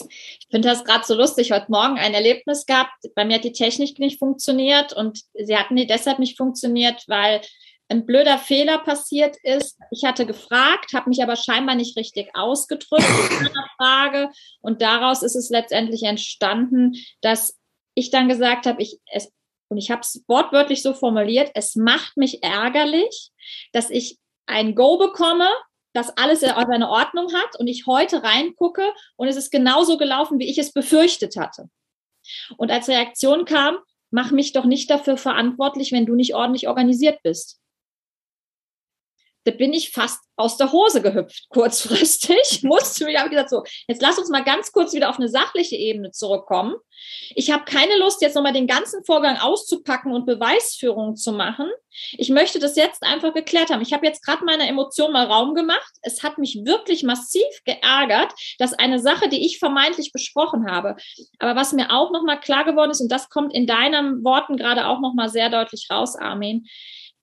Ich 0.00 0.48
finde 0.50 0.68
das 0.70 0.84
gerade 0.84 1.04
so 1.06 1.14
lustig. 1.14 1.52
Heute 1.52 1.70
Morgen 1.70 1.98
ein 1.98 2.14
Erlebnis 2.14 2.66
gehabt. 2.66 2.90
Bei 3.14 3.24
mir 3.24 3.36
hat 3.36 3.44
die 3.44 3.52
Technik 3.52 4.00
nicht 4.00 4.18
funktioniert 4.18 4.92
und 4.92 5.20
sie 5.34 5.56
hatten 5.56 5.76
die 5.76 5.86
deshalb 5.86 6.18
nicht 6.18 6.36
funktioniert, 6.36 7.04
weil 7.06 7.42
ein 7.88 8.06
blöder 8.06 8.38
Fehler 8.38 8.78
passiert 8.78 9.36
ist. 9.44 9.78
Ich 9.92 10.04
hatte 10.04 10.26
gefragt, 10.26 10.94
habe 10.94 11.10
mich 11.10 11.22
aber 11.22 11.36
scheinbar 11.36 11.76
nicht 11.76 11.96
richtig 11.96 12.30
ausgedrückt 12.34 13.06
in 13.30 13.44
meiner 13.44 13.68
Frage 13.76 14.30
und 14.62 14.82
daraus 14.82 15.22
ist 15.22 15.36
es 15.36 15.48
letztendlich 15.48 16.02
entstanden, 16.02 16.96
dass 17.20 17.56
ich 17.96 18.10
dann 18.10 18.28
gesagt 18.28 18.66
habe, 18.66 18.80
ich 18.80 19.00
es 19.10 19.32
und 19.68 19.78
ich 19.78 19.90
habe 19.90 20.02
es 20.02 20.22
wortwörtlich 20.28 20.80
so 20.80 20.94
formuliert, 20.94 21.50
es 21.54 21.74
macht 21.74 22.16
mich 22.16 22.44
ärgerlich, 22.44 23.32
dass 23.72 23.90
ich 23.90 24.16
ein 24.46 24.76
Go 24.76 24.96
bekomme, 24.96 25.48
dass 25.92 26.16
alles 26.16 26.40
seine 26.40 26.88
Ordnung 26.88 27.32
hat 27.32 27.58
und 27.58 27.66
ich 27.66 27.86
heute 27.86 28.22
reingucke 28.22 28.92
und 29.16 29.26
es 29.26 29.34
ist 29.34 29.50
genauso 29.50 29.98
gelaufen, 29.98 30.38
wie 30.38 30.48
ich 30.48 30.58
es 30.58 30.72
befürchtet 30.72 31.36
hatte. 31.36 31.68
Und 32.56 32.70
als 32.70 32.88
Reaktion 32.88 33.44
kam, 33.44 33.78
mach 34.10 34.30
mich 34.30 34.52
doch 34.52 34.66
nicht 34.66 34.88
dafür 34.88 35.16
verantwortlich, 35.16 35.90
wenn 35.90 36.06
du 36.06 36.14
nicht 36.14 36.36
ordentlich 36.36 36.68
organisiert 36.68 37.20
bist 37.24 37.60
da 39.46 39.52
bin 39.52 39.72
ich 39.72 39.92
fast 39.92 40.20
aus 40.36 40.56
der 40.56 40.72
Hose 40.72 41.00
gehüpft, 41.00 41.48
kurzfristig. 41.50 42.60
Musste 42.62 43.04
mich, 43.04 43.16
habe 43.16 43.30
gesagt, 43.30 43.48
so, 43.48 43.62
jetzt 43.86 44.02
lass 44.02 44.18
uns 44.18 44.28
mal 44.28 44.42
ganz 44.42 44.72
kurz 44.72 44.92
wieder 44.92 45.08
auf 45.08 45.18
eine 45.18 45.28
sachliche 45.28 45.76
Ebene 45.76 46.10
zurückkommen. 46.10 46.74
Ich 47.34 47.50
habe 47.52 47.64
keine 47.64 47.96
Lust, 47.96 48.22
jetzt 48.22 48.34
nochmal 48.34 48.52
den 48.52 48.66
ganzen 48.66 49.04
Vorgang 49.04 49.38
auszupacken 49.38 50.12
und 50.12 50.26
Beweisführungen 50.26 51.14
zu 51.14 51.32
machen. 51.32 51.70
Ich 52.12 52.28
möchte 52.28 52.58
das 52.58 52.74
jetzt 52.74 53.02
einfach 53.04 53.32
geklärt 53.34 53.70
haben. 53.70 53.82
Ich 53.82 53.92
habe 53.92 54.04
jetzt 54.04 54.24
gerade 54.24 54.44
meiner 54.44 54.68
Emotion 54.68 55.12
mal 55.12 55.26
Raum 55.26 55.54
gemacht. 55.54 55.92
Es 56.02 56.22
hat 56.24 56.38
mich 56.38 56.60
wirklich 56.64 57.04
massiv 57.04 57.44
geärgert, 57.64 58.32
dass 58.58 58.74
eine 58.74 58.98
Sache, 58.98 59.28
die 59.28 59.46
ich 59.46 59.58
vermeintlich 59.58 60.12
besprochen 60.12 60.70
habe, 60.70 60.96
aber 61.38 61.54
was 61.54 61.72
mir 61.72 61.92
auch 61.92 62.10
nochmal 62.10 62.40
klar 62.40 62.64
geworden 62.64 62.90
ist, 62.90 63.00
und 63.00 63.12
das 63.12 63.28
kommt 63.28 63.54
in 63.54 63.66
deinen 63.66 64.24
Worten 64.24 64.56
gerade 64.56 64.88
auch 64.88 65.00
nochmal 65.00 65.28
sehr 65.28 65.50
deutlich 65.50 65.86
raus, 65.90 66.16
Armin, 66.16 66.66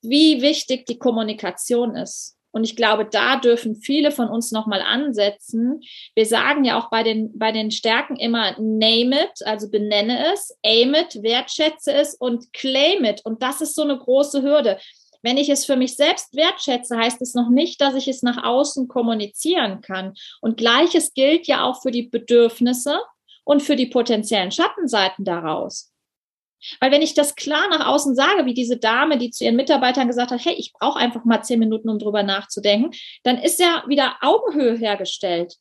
wie 0.03 0.41
wichtig 0.41 0.85
die 0.85 0.99
Kommunikation 0.99 1.95
ist. 1.95 2.37
Und 2.51 2.65
ich 2.65 2.75
glaube, 2.75 3.05
da 3.05 3.37
dürfen 3.37 3.75
viele 3.75 4.11
von 4.11 4.29
uns 4.29 4.51
nochmal 4.51 4.81
ansetzen. 4.81 5.81
Wir 6.13 6.27
sagen 6.27 6.63
ja 6.63 6.79
auch 6.79 6.91
bei 6.91 7.01
den, 7.01 7.37
bei 7.37 7.51
den 7.51 7.71
Stärken 7.71 8.15
immer 8.15 8.51
name 8.59 9.23
it, 9.23 9.45
also 9.45 9.71
benenne 9.71 10.31
es, 10.31 10.55
aim 10.63 10.93
it, 10.93 11.23
wertschätze 11.23 11.91
es 11.91 12.13
und 12.13 12.53
claim 12.53 13.05
it. 13.05 13.21
Und 13.25 13.41
das 13.41 13.61
ist 13.61 13.73
so 13.73 13.81
eine 13.81 13.97
große 13.97 14.43
Hürde. 14.43 14.77
Wenn 15.23 15.37
ich 15.37 15.49
es 15.49 15.65
für 15.65 15.77
mich 15.77 15.95
selbst 15.95 16.35
wertschätze, 16.35 16.95
heißt 16.95 17.21
es 17.23 17.33
noch 17.33 17.49
nicht, 17.49 17.81
dass 17.81 17.95
ich 17.95 18.07
es 18.07 18.21
nach 18.21 18.43
außen 18.43 18.87
kommunizieren 18.87 19.81
kann. 19.81 20.13
Und 20.41 20.57
gleiches 20.57 21.13
gilt 21.15 21.47
ja 21.47 21.63
auch 21.63 21.81
für 21.81 21.91
die 21.91 22.03
Bedürfnisse 22.03 22.99
und 23.45 23.63
für 23.63 23.75
die 23.75 23.87
potenziellen 23.87 24.51
Schattenseiten 24.51 25.25
daraus. 25.25 25.92
Weil 26.79 26.91
wenn 26.91 27.01
ich 27.01 27.13
das 27.13 27.35
klar 27.35 27.67
nach 27.69 27.87
außen 27.87 28.15
sage, 28.15 28.45
wie 28.45 28.53
diese 28.53 28.77
Dame, 28.77 29.17
die 29.17 29.31
zu 29.31 29.43
ihren 29.43 29.55
Mitarbeitern 29.55 30.07
gesagt 30.07 30.31
hat, 30.31 30.43
hey, 30.43 30.53
ich 30.53 30.73
brauche 30.73 30.99
einfach 30.99 31.25
mal 31.25 31.43
zehn 31.43 31.59
Minuten, 31.59 31.89
um 31.89 31.99
drüber 31.99 32.23
nachzudenken, 32.23 32.91
dann 33.23 33.37
ist 33.37 33.59
ja 33.59 33.83
wieder 33.87 34.15
Augenhöhe 34.21 34.75
hergestellt. 34.75 35.55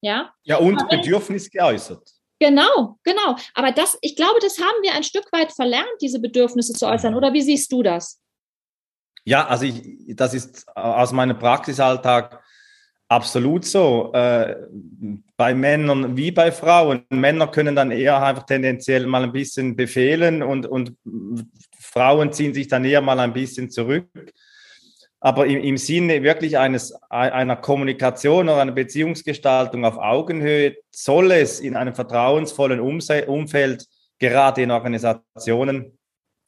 Ja. 0.00 0.32
Ja, 0.44 0.58
und 0.58 0.80
wenn, 0.90 1.00
Bedürfnis 1.00 1.50
geäußert. 1.50 2.08
Genau, 2.40 2.98
genau. 3.02 3.36
Aber 3.54 3.72
das, 3.72 3.98
ich 4.00 4.14
glaube, 4.14 4.38
das 4.40 4.58
haben 4.58 4.82
wir 4.82 4.94
ein 4.94 5.02
Stück 5.02 5.30
weit 5.32 5.52
verlernt, 5.52 5.88
diese 6.00 6.20
Bedürfnisse 6.20 6.72
zu 6.72 6.86
äußern. 6.86 7.14
Oder 7.14 7.32
wie 7.32 7.42
siehst 7.42 7.72
du 7.72 7.82
das? 7.82 8.20
Ja, 9.24 9.46
also 9.46 9.64
ich, 9.64 9.82
das 10.16 10.34
ist 10.34 10.66
aus 10.76 11.12
meinem 11.12 11.38
Praxisalltag 11.38 12.37
Absolut 13.08 13.64
so. 13.64 14.12
Äh, 14.12 14.54
bei 15.36 15.54
Männern 15.54 16.16
wie 16.16 16.30
bei 16.30 16.52
Frauen. 16.52 17.04
Männer 17.08 17.46
können 17.46 17.74
dann 17.74 17.90
eher 17.90 18.22
einfach 18.22 18.44
tendenziell 18.44 19.06
mal 19.06 19.22
ein 19.22 19.32
bisschen 19.32 19.76
befehlen 19.76 20.42
und, 20.42 20.66
und 20.66 20.94
Frauen 21.78 22.32
ziehen 22.32 22.52
sich 22.52 22.68
dann 22.68 22.84
eher 22.84 23.00
mal 23.00 23.18
ein 23.18 23.32
bisschen 23.32 23.70
zurück. 23.70 24.08
Aber 25.20 25.46
im, 25.46 25.60
im 25.60 25.78
Sinne 25.78 26.22
wirklich 26.22 26.58
eines, 26.58 26.92
einer 27.08 27.56
Kommunikation 27.56 28.48
oder 28.48 28.60
einer 28.60 28.72
Beziehungsgestaltung 28.72 29.84
auf 29.84 29.96
Augenhöhe 29.96 30.76
soll 30.90 31.32
es 31.32 31.60
in 31.60 31.76
einem 31.76 31.94
vertrauensvollen 31.94 32.78
Umfeld, 32.78 33.86
gerade 34.18 34.62
in 34.62 34.70
Organisationen, 34.70 35.98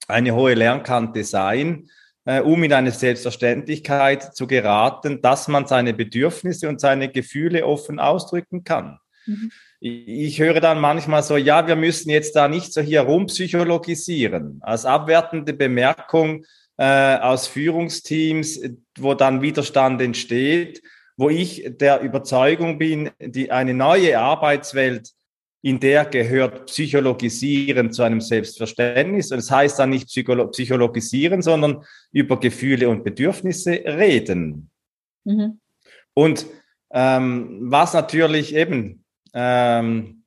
eine 0.09 0.35
hohe 0.35 0.55
Lernkante 0.55 1.25
sein 1.25 1.89
äh, 2.31 2.41
um 2.43 2.63
in 2.63 2.73
eine 2.73 2.93
Selbstverständlichkeit 2.93 4.37
zu 4.37 4.47
geraten, 4.47 5.21
dass 5.21 5.49
man 5.49 5.67
seine 5.67 5.95
Bedürfnisse 5.95 6.69
und 6.69 6.81
seine 6.81 7.09
Gefühle 7.09 7.67
offen 7.67 7.99
ausdrücken 7.99 8.63
kann. 8.63 9.01
Mhm. 9.27 9.51
Ich 9.81 10.39
höre 10.39 10.61
dann 10.61 10.79
manchmal 10.79 11.25
so, 11.25 11.37
ja, 11.37 11.67
wir 11.67 11.75
müssen 11.75 12.11
jetzt 12.11 12.37
da 12.37 12.47
nicht 12.47 12.73
so 12.73 12.83
hier 12.83 13.01
rumpsychologisieren. 13.01 14.61
Als 14.63 14.85
abwertende 14.85 15.55
Bemerkung 15.55 16.45
äh, 16.77 17.17
aus 17.17 17.49
Führungsteams, 17.49 18.61
wo 18.97 19.15
dann 19.15 19.43
Widerstand 19.43 20.01
entsteht, 20.01 20.83
wo 21.17 21.31
ich 21.31 21.65
der 21.81 22.01
Überzeugung 22.01 22.79
bin, 22.79 23.11
die 23.19 23.51
eine 23.51 23.75
neue 23.75 24.21
Arbeitswelt 24.21 25.11
in 25.63 25.79
der 25.79 26.07
gehört 26.07 26.67
Psychologisieren 26.67 27.93
zu 27.93 28.03
einem 28.03 28.21
Selbstverständnis. 28.21 29.29
Das 29.29 29.51
heißt 29.51 29.79
dann 29.79 29.91
nicht 29.91 30.07
Psycholo 30.07 30.49
Psychologisieren, 30.49 31.43
sondern 31.43 31.85
über 32.13 32.41
Gefühle 32.41 32.89
und 32.89 33.05
Bedürfnisse 33.05 33.73
reden. 33.85 34.71
Mhm. 35.25 35.61
Und 36.15 36.47
ähm, 36.93 37.59
was 37.63 37.93
natürlich 37.93 38.55
eben 38.55 39.05
ähm, 39.35 40.25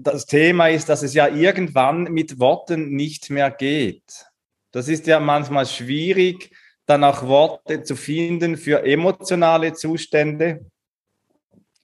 das 0.00 0.26
Thema 0.26 0.68
ist, 0.68 0.88
dass 0.88 1.02
es 1.02 1.14
ja 1.14 1.28
irgendwann 1.28 2.04
mit 2.04 2.38
Worten 2.38 2.94
nicht 2.94 3.30
mehr 3.30 3.50
geht. 3.50 4.26
Das 4.70 4.88
ist 4.88 5.06
ja 5.06 5.20
manchmal 5.20 5.66
schwierig, 5.66 6.50
dann 6.86 7.04
auch 7.04 7.26
Worte 7.26 7.82
zu 7.82 7.96
finden 7.96 8.56
für 8.56 8.84
emotionale 8.84 9.72
Zustände, 9.72 10.66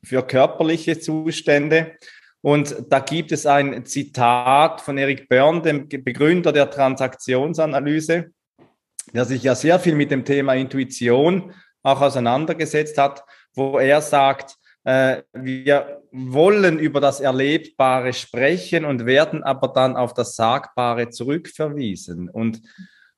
für 0.02 0.22
körperliche 0.22 0.98
Zustände. 0.98 1.96
Und 2.42 2.74
da 2.88 3.00
gibt 3.00 3.32
es 3.32 3.44
ein 3.46 3.84
Zitat 3.84 4.80
von 4.80 4.96
Eric 4.96 5.28
Byrne, 5.28 5.60
dem 5.62 5.88
Begründer 5.88 6.52
der 6.52 6.70
Transaktionsanalyse, 6.70 8.30
der 9.12 9.24
sich 9.24 9.42
ja 9.42 9.54
sehr 9.54 9.78
viel 9.78 9.94
mit 9.94 10.10
dem 10.10 10.24
Thema 10.24 10.54
Intuition 10.54 11.52
auch 11.82 12.00
auseinandergesetzt 12.00 12.96
hat, 12.98 13.24
wo 13.54 13.78
er 13.78 14.00
sagt, 14.00 14.56
äh, 14.84 15.22
wir 15.32 16.02
wollen 16.12 16.78
über 16.78 17.00
das 17.00 17.20
Erlebbare 17.20 18.12
sprechen 18.12 18.84
und 18.84 19.06
werden 19.06 19.42
aber 19.42 19.68
dann 19.68 19.96
auf 19.96 20.14
das 20.14 20.36
Sagbare 20.36 21.10
zurückverwiesen. 21.10 22.30
Und, 22.30 22.62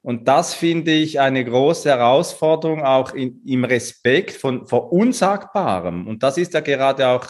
und 0.03 0.27
das 0.27 0.55
finde 0.55 0.91
ich 0.93 1.21
eine 1.21 1.45
große 1.45 1.89
Herausforderung 1.89 2.83
auch 2.83 3.15
in, 3.15 3.41
im 3.47 3.65
Respekt 3.65 4.33
von, 4.33 4.67
vor 4.67 4.93
Unsagbarem. 4.93 6.09
Und 6.09 6.23
das 6.23 6.39
ist 6.39 6.55
ja 6.55 6.61
gerade 6.61 7.07
auch 7.09 7.27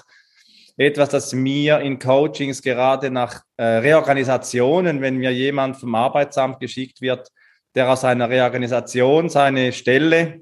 etwas, 0.76 1.10
das 1.10 1.32
mir 1.32 1.80
in 1.80 1.98
Coachings 1.98 2.62
gerade 2.62 3.10
nach 3.10 3.42
äh, 3.56 3.64
Reorganisationen, 3.64 5.00
wenn 5.00 5.16
mir 5.16 5.32
jemand 5.32 5.76
vom 5.76 5.94
Arbeitsamt 5.94 6.60
geschickt 6.60 7.00
wird, 7.00 7.28
der 7.74 7.90
aus 7.90 8.04
einer 8.04 8.28
Reorganisation 8.28 9.28
seine 9.28 9.72
Stelle 9.72 10.40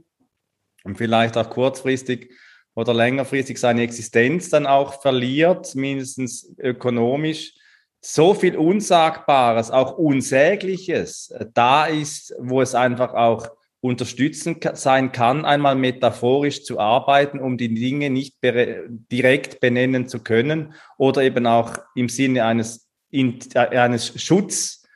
und 0.85 0.99
vielleicht 0.99 1.37
auch 1.37 1.51
kurzfristig 1.51 2.33
oder 2.75 2.95
längerfristig 2.95 3.59
seine 3.59 3.83
Existenz 3.83 4.49
dann 4.51 4.67
auch 4.67 5.01
verliert, 5.03 5.75
mindestens 5.75 6.55
ökonomisch, 6.59 7.55
so 8.01 8.33
viel 8.33 8.57
Unsagbares, 8.57 9.71
auch 9.71 9.99
Unsägliches 9.99 11.31
äh, 11.31 11.47
da 11.53 11.87
ist, 11.87 12.35
wo 12.39 12.63
es 12.63 12.75
einfach 12.75 13.15
auch 13.15 13.49
unterstützend 13.81 14.69
sein 14.77 15.13
kann, 15.13 15.45
einmal 15.45 15.75
metaphorisch 15.75 16.65
zu 16.65 16.79
arbeiten, 16.79 17.41
um 17.41 17.57
die 17.57 17.73
Dinge 17.73 18.11
nicht 18.11 18.37
direkt 18.43 19.61
benennen 19.61 20.07
zu 20.07 20.23
können 20.23 20.75
oder 20.99 21.23
eben 21.23 21.47
auch 21.47 21.79
im 21.95 22.09
Sinne 22.09 22.45
eines, 22.45 22.89
eines 23.11 24.23
Schutz, 24.23 24.87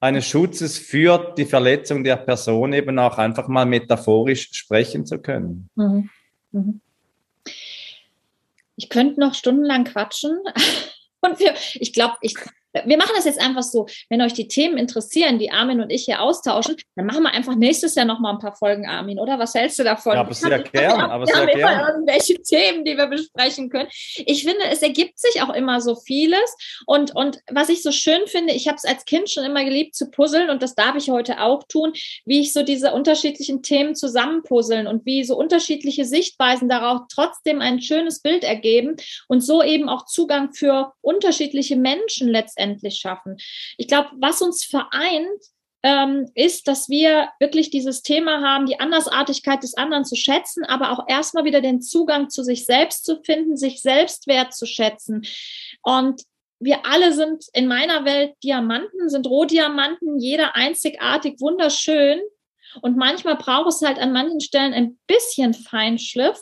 eines 0.00 0.26
Schutzes 0.26 0.78
für 0.78 1.34
die 1.38 1.44
Verletzung 1.44 2.02
der 2.02 2.16
Person 2.16 2.72
eben 2.72 2.98
auch 2.98 3.18
einfach 3.18 3.46
mal 3.46 3.66
metaphorisch 3.66 4.48
sprechen 4.52 5.06
zu 5.06 5.18
können. 5.20 5.70
Mhm. 5.76 6.10
Mhm. 6.50 6.80
ich 8.76 8.90
könnte 8.90 9.20
noch 9.20 9.34
stundenlang 9.34 9.84
quatschen. 9.84 10.36
Und 11.20 11.38
wir, 11.38 11.54
ich 11.74 11.92
glaube, 11.92 12.16
ich 12.20 12.34
wir 12.72 12.96
machen 12.96 13.12
das 13.14 13.24
jetzt 13.24 13.40
einfach 13.40 13.62
so. 13.62 13.86
Wenn 14.08 14.22
euch 14.22 14.32
die 14.32 14.48
Themen 14.48 14.78
interessieren, 14.78 15.38
die 15.38 15.50
Armin 15.50 15.80
und 15.80 15.90
ich 15.90 16.04
hier 16.04 16.22
austauschen, 16.22 16.76
dann 16.96 17.06
machen 17.06 17.22
wir 17.22 17.32
einfach 17.32 17.54
nächstes 17.54 17.94
Jahr 17.94 18.06
nochmal 18.06 18.32
ein 18.32 18.38
paar 18.38 18.54
Folgen, 18.54 18.86
Armin, 18.86 19.18
oder? 19.18 19.38
Was 19.38 19.54
hältst 19.54 19.78
du 19.78 19.84
davon? 19.84 20.14
Ja, 20.14 20.20
aber 20.20 20.34
sehr 20.34 20.58
gern. 20.60 21.00
Aber 21.00 21.26
wir 21.26 21.34
haben 21.34 21.48
immer 21.48 21.88
irgendwelche 21.88 22.34
Themen, 22.42 22.84
die 22.84 22.96
wir 22.96 23.06
besprechen 23.06 23.68
können. 23.68 23.88
Ich 24.16 24.44
finde, 24.44 24.64
es 24.70 24.82
ergibt 24.82 25.18
sich 25.18 25.42
auch 25.42 25.54
immer 25.54 25.80
so 25.80 25.96
vieles. 25.96 26.56
Und, 26.86 27.14
und 27.14 27.40
was 27.50 27.68
ich 27.68 27.82
so 27.82 27.92
schön 27.92 28.26
finde, 28.26 28.54
ich 28.54 28.68
habe 28.68 28.76
es 28.76 28.84
als 28.84 29.04
Kind 29.04 29.30
schon 29.30 29.44
immer 29.44 29.64
geliebt 29.64 29.94
zu 29.94 30.10
puzzeln 30.10 30.50
und 30.50 30.62
das 30.62 30.74
darf 30.74 30.96
ich 30.96 31.10
heute 31.10 31.40
auch 31.40 31.64
tun, 31.64 31.92
wie 32.24 32.40
ich 32.40 32.52
so 32.52 32.62
diese 32.62 32.92
unterschiedlichen 32.92 33.62
Themen 33.62 33.94
zusammenpuzzeln 33.94 34.86
und 34.86 35.04
wie 35.04 35.24
so 35.24 35.36
unterschiedliche 35.36 36.04
Sichtweisen 36.04 36.68
darauf 36.68 37.02
trotzdem 37.12 37.60
ein 37.60 37.82
schönes 37.82 38.20
Bild 38.20 38.44
ergeben 38.44 38.96
und 39.28 39.42
so 39.42 39.62
eben 39.62 39.88
auch 39.88 40.06
Zugang 40.06 40.52
für 40.54 40.92
unterschiedliche 41.00 41.76
Menschen 41.76 42.28
letztendlich 42.28 42.61
letztendlich 42.62 42.96
schaffen. 42.96 43.36
Ich 43.76 43.88
glaube, 43.88 44.10
was 44.20 44.42
uns 44.42 44.64
vereint, 44.64 45.42
ähm, 45.84 46.30
ist, 46.36 46.68
dass 46.68 46.88
wir 46.88 47.28
wirklich 47.40 47.70
dieses 47.70 48.02
Thema 48.02 48.40
haben, 48.40 48.66
die 48.66 48.78
Andersartigkeit 48.78 49.64
des 49.64 49.74
anderen 49.74 50.04
zu 50.04 50.14
schätzen, 50.14 50.64
aber 50.64 50.92
auch 50.92 51.08
erstmal 51.08 51.44
wieder 51.44 51.60
den 51.60 51.82
Zugang 51.82 52.30
zu 52.30 52.44
sich 52.44 52.64
selbst 52.66 53.04
zu 53.04 53.20
finden, 53.24 53.56
sich 53.56 53.82
selbst 53.82 54.28
wertzuschätzen. 54.28 55.26
Und 55.82 56.22
wir 56.60 56.86
alle 56.86 57.12
sind 57.12 57.46
in 57.52 57.66
meiner 57.66 58.04
Welt 58.04 58.34
Diamanten, 58.44 59.08
sind 59.08 59.26
Rohdiamanten, 59.26 60.20
jeder 60.20 60.54
einzigartig, 60.54 61.40
wunderschön. 61.40 62.20
Und 62.80 62.96
manchmal 62.96 63.36
braucht 63.36 63.68
es 63.68 63.82
halt 63.82 63.98
an 63.98 64.12
manchen 64.12 64.40
Stellen 64.40 64.72
ein 64.72 65.00
bisschen 65.08 65.52
Feinschliff. 65.52 66.40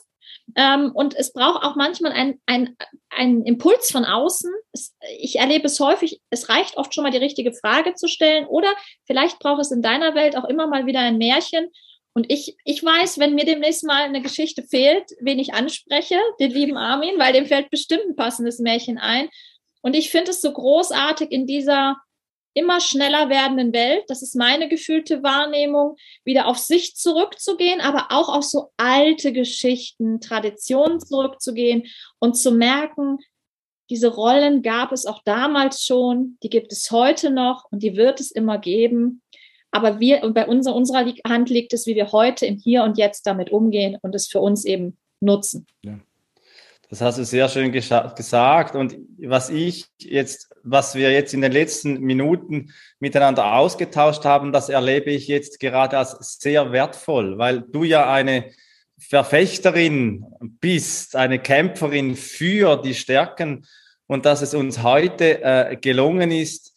Ähm, 0.56 0.92
und 0.92 1.14
es 1.14 1.32
braucht 1.32 1.62
auch 1.62 1.76
manchmal 1.76 2.12
ein, 2.12 2.40
ein, 2.46 2.76
einen 3.10 3.44
Impuls 3.44 3.90
von 3.90 4.04
außen. 4.04 4.52
Es, 4.72 4.94
ich 5.18 5.36
erlebe 5.36 5.66
es 5.66 5.78
häufig, 5.80 6.20
es 6.30 6.48
reicht 6.48 6.76
oft 6.76 6.94
schon 6.94 7.04
mal 7.04 7.10
die 7.10 7.18
richtige 7.18 7.52
Frage 7.52 7.94
zu 7.94 8.08
stellen 8.08 8.46
oder 8.46 8.68
vielleicht 9.06 9.38
braucht 9.38 9.60
es 9.60 9.70
in 9.70 9.82
deiner 9.82 10.14
Welt 10.14 10.36
auch 10.36 10.44
immer 10.44 10.66
mal 10.66 10.86
wieder 10.86 11.00
ein 11.00 11.18
Märchen. 11.18 11.68
Und 12.12 12.30
ich, 12.30 12.56
ich 12.64 12.82
weiß, 12.82 13.18
wenn 13.18 13.34
mir 13.34 13.44
demnächst 13.44 13.84
mal 13.84 14.02
eine 14.02 14.20
Geschichte 14.20 14.64
fehlt, 14.64 15.04
wen 15.20 15.38
ich 15.38 15.54
anspreche, 15.54 16.16
den 16.40 16.50
lieben 16.50 16.76
Armin, 16.76 17.18
weil 17.18 17.32
dem 17.32 17.46
fällt 17.46 17.70
bestimmt 17.70 18.04
ein 18.08 18.16
passendes 18.16 18.58
Märchen 18.58 18.98
ein. 18.98 19.28
Und 19.82 19.94
ich 19.94 20.10
finde 20.10 20.32
es 20.32 20.40
so 20.40 20.52
großartig 20.52 21.30
in 21.30 21.46
dieser 21.46 21.96
immer 22.54 22.80
schneller 22.80 23.28
werdenden 23.28 23.72
Welt, 23.72 24.04
das 24.08 24.22
ist 24.22 24.34
meine 24.34 24.68
gefühlte 24.68 25.22
Wahrnehmung, 25.22 25.96
wieder 26.24 26.46
auf 26.46 26.58
sich 26.58 26.96
zurückzugehen, 26.96 27.80
aber 27.80 28.08
auch 28.10 28.28
auf 28.28 28.44
so 28.44 28.70
alte 28.76 29.32
Geschichten, 29.32 30.20
Traditionen 30.20 31.00
zurückzugehen 31.00 31.84
und 32.18 32.34
zu 32.34 32.52
merken, 32.52 33.18
diese 33.90 34.08
Rollen 34.08 34.62
gab 34.62 34.92
es 34.92 35.04
auch 35.04 35.20
damals 35.24 35.84
schon, 35.84 36.38
die 36.42 36.48
gibt 36.48 36.72
es 36.72 36.90
heute 36.92 37.30
noch 37.30 37.64
und 37.70 37.82
die 37.82 37.96
wird 37.96 38.20
es 38.20 38.30
immer 38.30 38.58
geben. 38.58 39.22
Aber 39.72 39.98
wir, 40.00 40.22
und 40.22 40.32
bei 40.34 40.46
unserer, 40.46 40.76
unserer 40.76 41.04
Hand 41.26 41.50
liegt 41.50 41.72
es, 41.72 41.86
wie 41.86 41.96
wir 41.96 42.12
heute 42.12 42.46
im 42.46 42.56
Hier 42.56 42.84
und 42.84 42.98
Jetzt 42.98 43.26
damit 43.26 43.50
umgehen 43.50 43.98
und 44.02 44.14
es 44.14 44.28
für 44.28 44.40
uns 44.40 44.64
eben 44.64 44.96
nutzen. 45.20 45.66
Ja. 45.82 45.98
Das 46.90 47.00
hast 47.00 47.18
du 47.18 47.24
sehr 47.24 47.48
schön 47.48 47.70
gesagt. 47.70 48.74
Und 48.74 48.96
was 49.18 49.48
ich 49.48 49.86
jetzt, 49.98 50.50
was 50.64 50.96
wir 50.96 51.12
jetzt 51.12 51.32
in 51.32 51.40
den 51.40 51.52
letzten 51.52 52.00
Minuten 52.00 52.72
miteinander 52.98 53.54
ausgetauscht 53.54 54.24
haben, 54.24 54.52
das 54.52 54.68
erlebe 54.68 55.12
ich 55.12 55.28
jetzt 55.28 55.60
gerade 55.60 55.98
als 55.98 56.40
sehr 56.40 56.72
wertvoll, 56.72 57.38
weil 57.38 57.60
du 57.60 57.84
ja 57.84 58.12
eine 58.12 58.50
Verfechterin 58.98 60.24
bist, 60.40 61.14
eine 61.14 61.38
Kämpferin 61.38 62.16
für 62.16 62.76
die 62.76 62.94
Stärken 62.94 63.66
und 64.08 64.26
dass 64.26 64.42
es 64.42 64.52
uns 64.52 64.82
heute 64.82 65.44
äh, 65.44 65.76
gelungen 65.76 66.32
ist, 66.32 66.76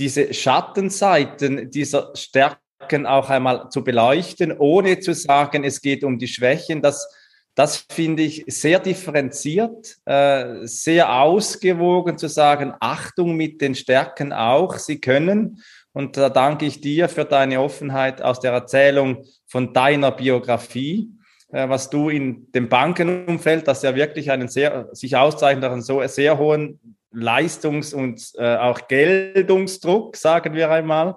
diese 0.00 0.34
Schattenseiten 0.34 1.70
dieser 1.70 2.10
Stärken 2.16 3.06
auch 3.06 3.30
einmal 3.30 3.68
zu 3.70 3.84
beleuchten, 3.84 4.50
ohne 4.58 4.98
zu 4.98 5.14
sagen, 5.14 5.62
es 5.62 5.80
geht 5.80 6.02
um 6.02 6.18
die 6.18 6.26
Schwächen, 6.26 6.82
dass 6.82 7.06
das 7.54 7.86
finde 7.90 8.24
ich 8.24 8.44
sehr 8.48 8.80
differenziert, 8.80 9.96
äh, 10.06 10.66
sehr 10.66 11.14
ausgewogen 11.20 12.18
zu 12.18 12.28
sagen, 12.28 12.74
Achtung 12.80 13.36
mit 13.36 13.60
den 13.60 13.74
Stärken 13.74 14.32
auch, 14.32 14.78
sie 14.78 15.00
können. 15.00 15.62
Und 15.92 16.16
da 16.16 16.28
danke 16.28 16.66
ich 16.66 16.80
dir 16.80 17.08
für 17.08 17.24
deine 17.24 17.60
Offenheit 17.60 18.20
aus 18.20 18.40
der 18.40 18.52
Erzählung 18.52 19.24
von 19.46 19.72
deiner 19.72 20.10
Biografie, 20.10 21.10
äh, 21.52 21.68
was 21.68 21.90
du 21.90 22.08
in 22.08 22.50
dem 22.52 22.68
Bankenumfeld, 22.68 23.68
das 23.68 23.82
ja 23.82 23.94
wirklich 23.94 24.32
einen 24.32 24.48
sehr, 24.48 24.88
sich 24.92 25.16
auszeichnet, 25.16 25.70
einen 25.70 25.82
so 25.82 26.04
sehr 26.08 26.38
hohen 26.38 26.96
Leistungs- 27.12 27.94
und 27.94 28.32
äh, 28.36 28.56
auch 28.56 28.88
Geldungsdruck, 28.88 30.16
sagen 30.16 30.54
wir 30.54 30.70
einmal, 30.70 31.14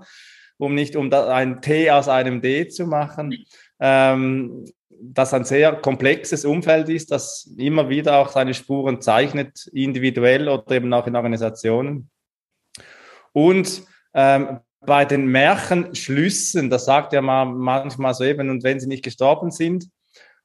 um 0.57 0.75
nicht 0.75 0.95
um 0.95 1.11
ein 1.11 1.61
T 1.63 1.89
aus 1.89 2.07
einem 2.07 2.41
D 2.41 2.67
zu 2.67 2.85
machen. 2.85 3.33
Ähm, 3.79 4.65
das 4.99 5.33
ein 5.33 5.45
sehr 5.45 5.73
komplexes 5.73 6.45
Umfeld 6.45 6.89
ist, 6.89 7.11
das 7.11 7.53
immer 7.57 7.89
wieder 7.89 8.17
auch 8.17 8.29
seine 8.29 8.53
Spuren 8.53 9.01
zeichnet, 9.01 9.67
individuell 9.71 10.49
oder 10.49 10.75
eben 10.75 10.93
auch 10.93 11.07
in 11.07 11.15
Organisationen. 11.15 12.09
Und 13.33 13.83
ähm, 14.13 14.59
bei 14.81 15.05
den 15.05 15.27
Märchenschlüssen, 15.27 16.69
das 16.69 16.85
sagt 16.85 17.13
ja 17.13 17.21
man 17.21 17.57
manchmal 17.57 18.13
so 18.13 18.23
eben, 18.23 18.49
und 18.49 18.63
wenn 18.63 18.79
sie 18.79 18.87
nicht 18.87 19.03
gestorben 19.03 19.51
sind. 19.51 19.89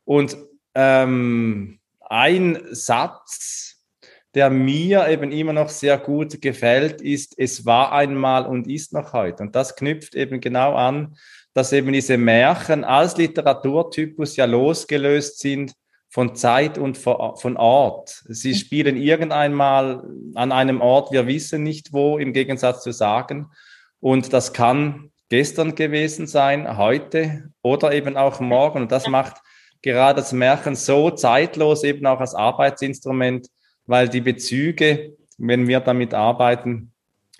Und 0.04 0.36
ähm, 0.74 1.78
ein 2.00 2.58
Satz, 2.70 3.84
der 4.34 4.50
mir 4.50 5.08
eben 5.08 5.30
immer 5.30 5.52
noch 5.52 5.68
sehr 5.68 5.98
gut 5.98 6.40
gefällt, 6.40 7.00
ist, 7.02 7.38
es 7.38 7.66
war 7.66 7.92
einmal 7.92 8.46
und 8.46 8.66
ist 8.68 8.92
noch 8.92 9.12
heute. 9.12 9.42
Und 9.42 9.54
das 9.54 9.76
knüpft 9.76 10.14
eben 10.14 10.40
genau 10.40 10.74
an 10.74 11.16
dass 11.54 11.72
eben 11.72 11.92
diese 11.92 12.16
Märchen 12.16 12.84
als 12.84 13.16
Literaturtypus 13.16 14.36
ja 14.36 14.46
losgelöst 14.46 15.38
sind 15.38 15.72
von 16.08 16.34
Zeit 16.34 16.76
und 16.76 16.98
von 16.98 17.56
Ort. 17.56 18.22
Sie 18.28 18.50
mhm. 18.50 18.54
spielen 18.54 18.96
irgendeinmal 18.96 20.02
an 20.34 20.52
einem 20.52 20.80
Ort, 20.80 21.10
wir 21.10 21.26
wissen 21.26 21.62
nicht 21.62 21.92
wo, 21.92 22.18
im 22.18 22.32
Gegensatz 22.32 22.82
zu 22.82 22.92
sagen. 22.92 23.46
Und 24.00 24.32
das 24.32 24.52
kann 24.52 25.10
gestern 25.30 25.74
gewesen 25.74 26.26
sein, 26.26 26.76
heute 26.76 27.50
oder 27.62 27.92
eben 27.92 28.18
auch 28.18 28.40
morgen. 28.40 28.82
Und 28.82 28.92
das 28.92 29.08
macht 29.08 29.36
gerade 29.80 30.20
das 30.20 30.32
Märchen 30.32 30.74
so 30.74 31.10
zeitlos, 31.10 31.84
eben 31.84 32.04
auch 32.06 32.20
als 32.20 32.34
Arbeitsinstrument, 32.34 33.48
weil 33.86 34.08
die 34.08 34.20
Bezüge, 34.20 35.16
wenn 35.38 35.66
wir 35.66 35.80
damit 35.80 36.12
arbeiten, 36.12 36.91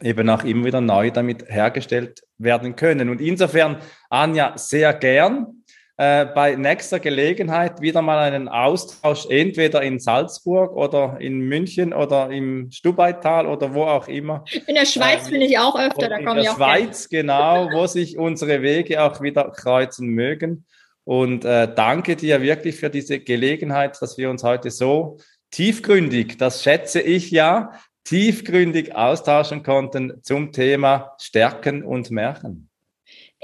eben 0.02 0.28
auch 0.28 0.44
immer 0.44 0.66
wieder 0.66 0.80
neu 0.80 1.10
damit 1.10 1.44
hergestellt 1.48 2.22
werden 2.38 2.76
können. 2.76 3.08
Und 3.08 3.20
insofern, 3.20 3.78
Anja, 4.10 4.56
sehr 4.56 4.92
gern 4.94 5.62
äh, 5.98 6.26
bei 6.26 6.54
nächster 6.56 7.00
Gelegenheit 7.00 7.80
wieder 7.80 8.02
mal 8.02 8.18
einen 8.18 8.48
Austausch, 8.48 9.26
entweder 9.28 9.82
in 9.82 10.00
Salzburg 10.00 10.74
oder 10.74 11.18
in 11.20 11.40
München 11.40 11.92
oder 11.92 12.30
im 12.30 12.70
Stubaital 12.70 13.46
oder 13.46 13.72
wo 13.74 13.84
auch 13.84 14.08
immer. 14.08 14.44
In 14.66 14.74
der 14.74 14.86
Schweiz 14.86 15.26
ähm, 15.26 15.32
bin 15.32 15.42
ich 15.42 15.58
auch 15.58 15.78
öfter, 15.78 16.08
da 16.08 16.16
komme 16.22 16.40
ich 16.40 16.48
auch. 16.48 16.54
In 16.54 16.58
der 16.58 16.66
Schweiz, 16.66 17.08
gerne. 17.08 17.22
genau, 17.22 17.68
wo 17.72 17.86
sich 17.86 18.16
unsere 18.18 18.62
Wege 18.62 19.02
auch 19.02 19.20
wieder 19.20 19.50
kreuzen 19.50 20.08
mögen. 20.08 20.64
Und 21.04 21.44
äh, 21.44 21.72
danke 21.72 22.16
dir 22.16 22.40
wirklich 22.42 22.76
für 22.76 22.90
diese 22.90 23.18
Gelegenheit, 23.18 24.00
dass 24.00 24.18
wir 24.18 24.30
uns 24.30 24.42
heute 24.44 24.70
so 24.70 25.18
tiefgründig, 25.50 26.38
das 26.38 26.62
schätze 26.62 27.00
ich 27.00 27.30
ja, 27.30 27.72
tiefgründig 28.04 28.94
austauschen 28.94 29.62
konnten 29.62 30.20
zum 30.22 30.52
Thema 30.52 31.14
Stärken 31.20 31.84
und 31.84 32.10
Märchen. 32.10 32.68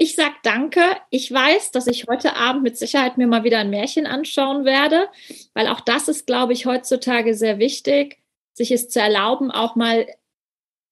Ich 0.01 0.15
sag 0.15 0.41
danke. 0.43 0.81
Ich 1.09 1.31
weiß, 1.31 1.71
dass 1.71 1.87
ich 1.87 2.07
heute 2.07 2.35
Abend 2.37 2.63
mit 2.63 2.77
Sicherheit 2.77 3.17
mir 3.17 3.27
mal 3.27 3.43
wieder 3.43 3.59
ein 3.59 3.69
Märchen 3.69 4.07
anschauen 4.07 4.63
werde, 4.63 5.09
weil 5.53 5.67
auch 5.67 5.81
das 5.81 6.07
ist, 6.07 6.25
glaube 6.25 6.53
ich, 6.53 6.65
heutzutage 6.65 7.33
sehr 7.33 7.59
wichtig, 7.59 8.17
sich 8.53 8.71
es 8.71 8.89
zu 8.89 9.01
erlauben, 9.01 9.51
auch 9.51 9.75
mal 9.75 10.07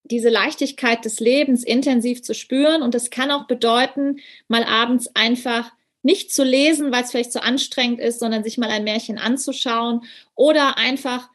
diese 0.03 0.29
Leichtigkeit 0.29 1.05
des 1.05 1.19
Lebens 1.19 1.63
intensiv 1.63 2.21
zu 2.21 2.33
spüren. 2.33 2.81
Und 2.81 2.93
das 2.93 3.09
kann 3.09 3.31
auch 3.31 3.47
bedeuten, 3.47 4.19
mal 4.49 4.63
abends 4.63 5.09
einfach 5.15 5.71
nicht 6.01 6.33
zu 6.33 6.43
lesen, 6.43 6.91
weil 6.91 7.03
es 7.03 7.11
vielleicht 7.11 7.31
zu 7.31 7.43
anstrengend 7.43 7.99
ist, 7.99 8.19
sondern 8.19 8.43
sich 8.43 8.57
mal 8.57 8.69
ein 8.69 8.83
Märchen 8.83 9.17
anzuschauen 9.17 10.01
oder 10.35 10.77
einfach 10.77 11.29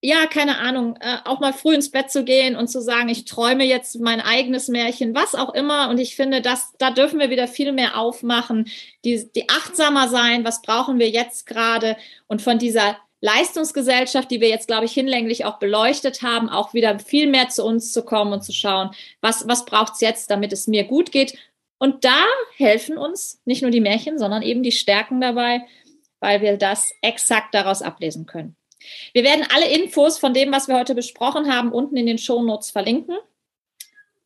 ja, 0.00 0.26
keine 0.26 0.58
Ahnung, 0.58 0.96
äh, 1.00 1.16
auch 1.24 1.40
mal 1.40 1.52
früh 1.52 1.74
ins 1.74 1.90
Bett 1.90 2.10
zu 2.10 2.24
gehen 2.24 2.54
und 2.54 2.68
zu 2.68 2.80
sagen, 2.80 3.08
ich 3.08 3.24
träume 3.24 3.64
jetzt 3.64 3.98
mein 4.00 4.20
eigenes 4.20 4.68
Märchen, 4.68 5.14
was 5.14 5.34
auch 5.34 5.52
immer. 5.54 5.90
Und 5.90 5.98
ich 5.98 6.14
finde, 6.14 6.40
dass 6.40 6.72
da 6.78 6.92
dürfen 6.92 7.18
wir 7.18 7.30
wieder 7.30 7.48
viel 7.48 7.72
mehr 7.72 7.98
aufmachen, 7.98 8.68
die, 9.04 9.28
die 9.34 9.48
achtsamer 9.48 10.08
sein, 10.08 10.44
was 10.44 10.62
brauchen 10.62 11.00
wir 11.00 11.10
jetzt 11.10 11.46
gerade 11.46 11.96
und 12.28 12.42
von 12.42 12.58
dieser 12.58 12.96
Leistungsgesellschaft, 13.20 14.30
die 14.30 14.40
wir 14.40 14.48
jetzt, 14.48 14.68
glaube 14.68 14.84
ich, 14.84 14.92
hinlänglich 14.92 15.44
auch 15.44 15.58
beleuchtet 15.58 16.22
haben, 16.22 16.48
auch 16.48 16.72
wieder 16.74 17.00
viel 17.00 17.28
mehr 17.28 17.48
zu 17.48 17.64
uns 17.64 17.92
zu 17.92 18.04
kommen 18.04 18.32
und 18.32 18.42
zu 18.42 18.52
schauen, 18.52 18.90
was, 19.20 19.48
was 19.48 19.64
braucht 19.64 19.94
es 19.94 20.00
jetzt, 20.00 20.30
damit 20.30 20.52
es 20.52 20.68
mir 20.68 20.84
gut 20.84 21.10
geht. 21.10 21.36
Und 21.78 22.04
da 22.04 22.24
helfen 22.56 22.96
uns 22.96 23.40
nicht 23.44 23.62
nur 23.62 23.72
die 23.72 23.80
Märchen, 23.80 24.18
sondern 24.18 24.42
eben 24.42 24.62
die 24.62 24.72
Stärken 24.72 25.20
dabei, 25.20 25.62
weil 26.20 26.40
wir 26.42 26.56
das 26.56 26.92
exakt 27.02 27.54
daraus 27.54 27.82
ablesen 27.82 28.26
können. 28.26 28.57
Wir 29.12 29.24
werden 29.24 29.46
alle 29.54 29.68
Infos 29.68 30.18
von 30.18 30.34
dem, 30.34 30.52
was 30.52 30.68
wir 30.68 30.76
heute 30.76 30.94
besprochen 30.94 31.52
haben, 31.52 31.72
unten 31.72 31.96
in 31.96 32.06
den 32.06 32.18
Shownotes 32.18 32.70
verlinken. 32.70 33.16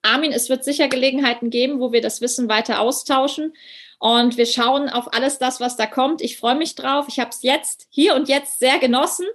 Armin, 0.02 0.32
es 0.32 0.48
wird 0.48 0.64
sicher 0.64 0.88
Gelegenheiten 0.88 1.50
geben, 1.50 1.80
wo 1.80 1.92
wir 1.92 2.00
das 2.00 2.20
Wissen 2.20 2.48
weiter 2.48 2.80
austauschen. 2.80 3.54
Und 3.98 4.36
wir 4.36 4.46
schauen 4.46 4.88
auf 4.88 5.12
alles 5.14 5.38
das, 5.38 5.60
was 5.60 5.76
da 5.76 5.86
kommt. 5.86 6.22
Ich 6.22 6.36
freue 6.36 6.56
mich 6.56 6.74
drauf. 6.74 7.06
Ich 7.08 7.20
habe 7.20 7.30
es 7.30 7.42
jetzt, 7.42 7.86
hier 7.88 8.16
und 8.16 8.28
jetzt 8.28 8.58
sehr 8.58 8.80
genossen 8.80 9.26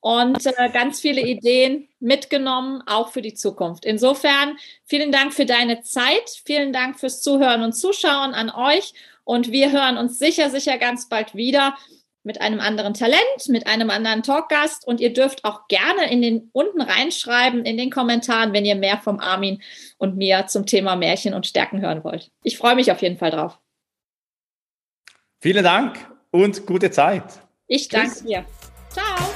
und 0.00 0.46
äh, 0.46 0.70
ganz 0.70 1.00
viele 1.00 1.20
Ideen 1.20 1.88
mitgenommen, 2.00 2.82
auch 2.86 3.10
für 3.10 3.20
die 3.20 3.34
Zukunft. 3.34 3.84
Insofern 3.84 4.56
vielen 4.84 5.12
Dank 5.12 5.34
für 5.34 5.44
deine 5.44 5.82
Zeit. 5.82 6.40
Vielen 6.44 6.72
Dank 6.72 6.98
fürs 6.98 7.20
Zuhören 7.20 7.62
und 7.62 7.74
Zuschauen 7.74 8.32
an 8.32 8.50
euch. 8.50 8.94
Und 9.24 9.52
wir 9.52 9.72
hören 9.72 9.98
uns 9.98 10.18
sicher, 10.18 10.48
sicher 10.48 10.78
ganz 10.78 11.08
bald 11.08 11.34
wieder 11.34 11.76
mit 12.24 12.40
einem 12.40 12.60
anderen 12.60 12.94
Talent, 12.94 13.48
mit 13.48 13.66
einem 13.66 13.90
anderen 13.90 14.22
Talkgast. 14.22 14.86
Und 14.86 15.00
ihr 15.00 15.12
dürft 15.12 15.44
auch 15.44 15.68
gerne 15.68 16.10
in 16.10 16.22
den 16.22 16.50
unten 16.52 16.80
reinschreiben 16.80 17.64
in 17.64 17.76
den 17.76 17.90
Kommentaren, 17.90 18.52
wenn 18.52 18.64
ihr 18.64 18.74
mehr 18.74 18.98
vom 18.98 19.20
Armin 19.20 19.62
und 19.98 20.16
mir 20.16 20.46
zum 20.46 20.66
Thema 20.66 20.96
Märchen 20.96 21.34
und 21.34 21.46
Stärken 21.46 21.80
hören 21.80 22.02
wollt. 22.02 22.30
Ich 22.42 22.58
freue 22.58 22.74
mich 22.74 22.90
auf 22.90 23.02
jeden 23.02 23.18
Fall 23.18 23.30
drauf. 23.30 23.58
Vielen 25.40 25.64
Dank 25.64 25.98
und 26.30 26.66
gute 26.66 26.90
Zeit. 26.90 27.24
Ich 27.66 27.88
danke 27.88 28.24
dir. 28.24 28.44
Ciao. 28.88 29.33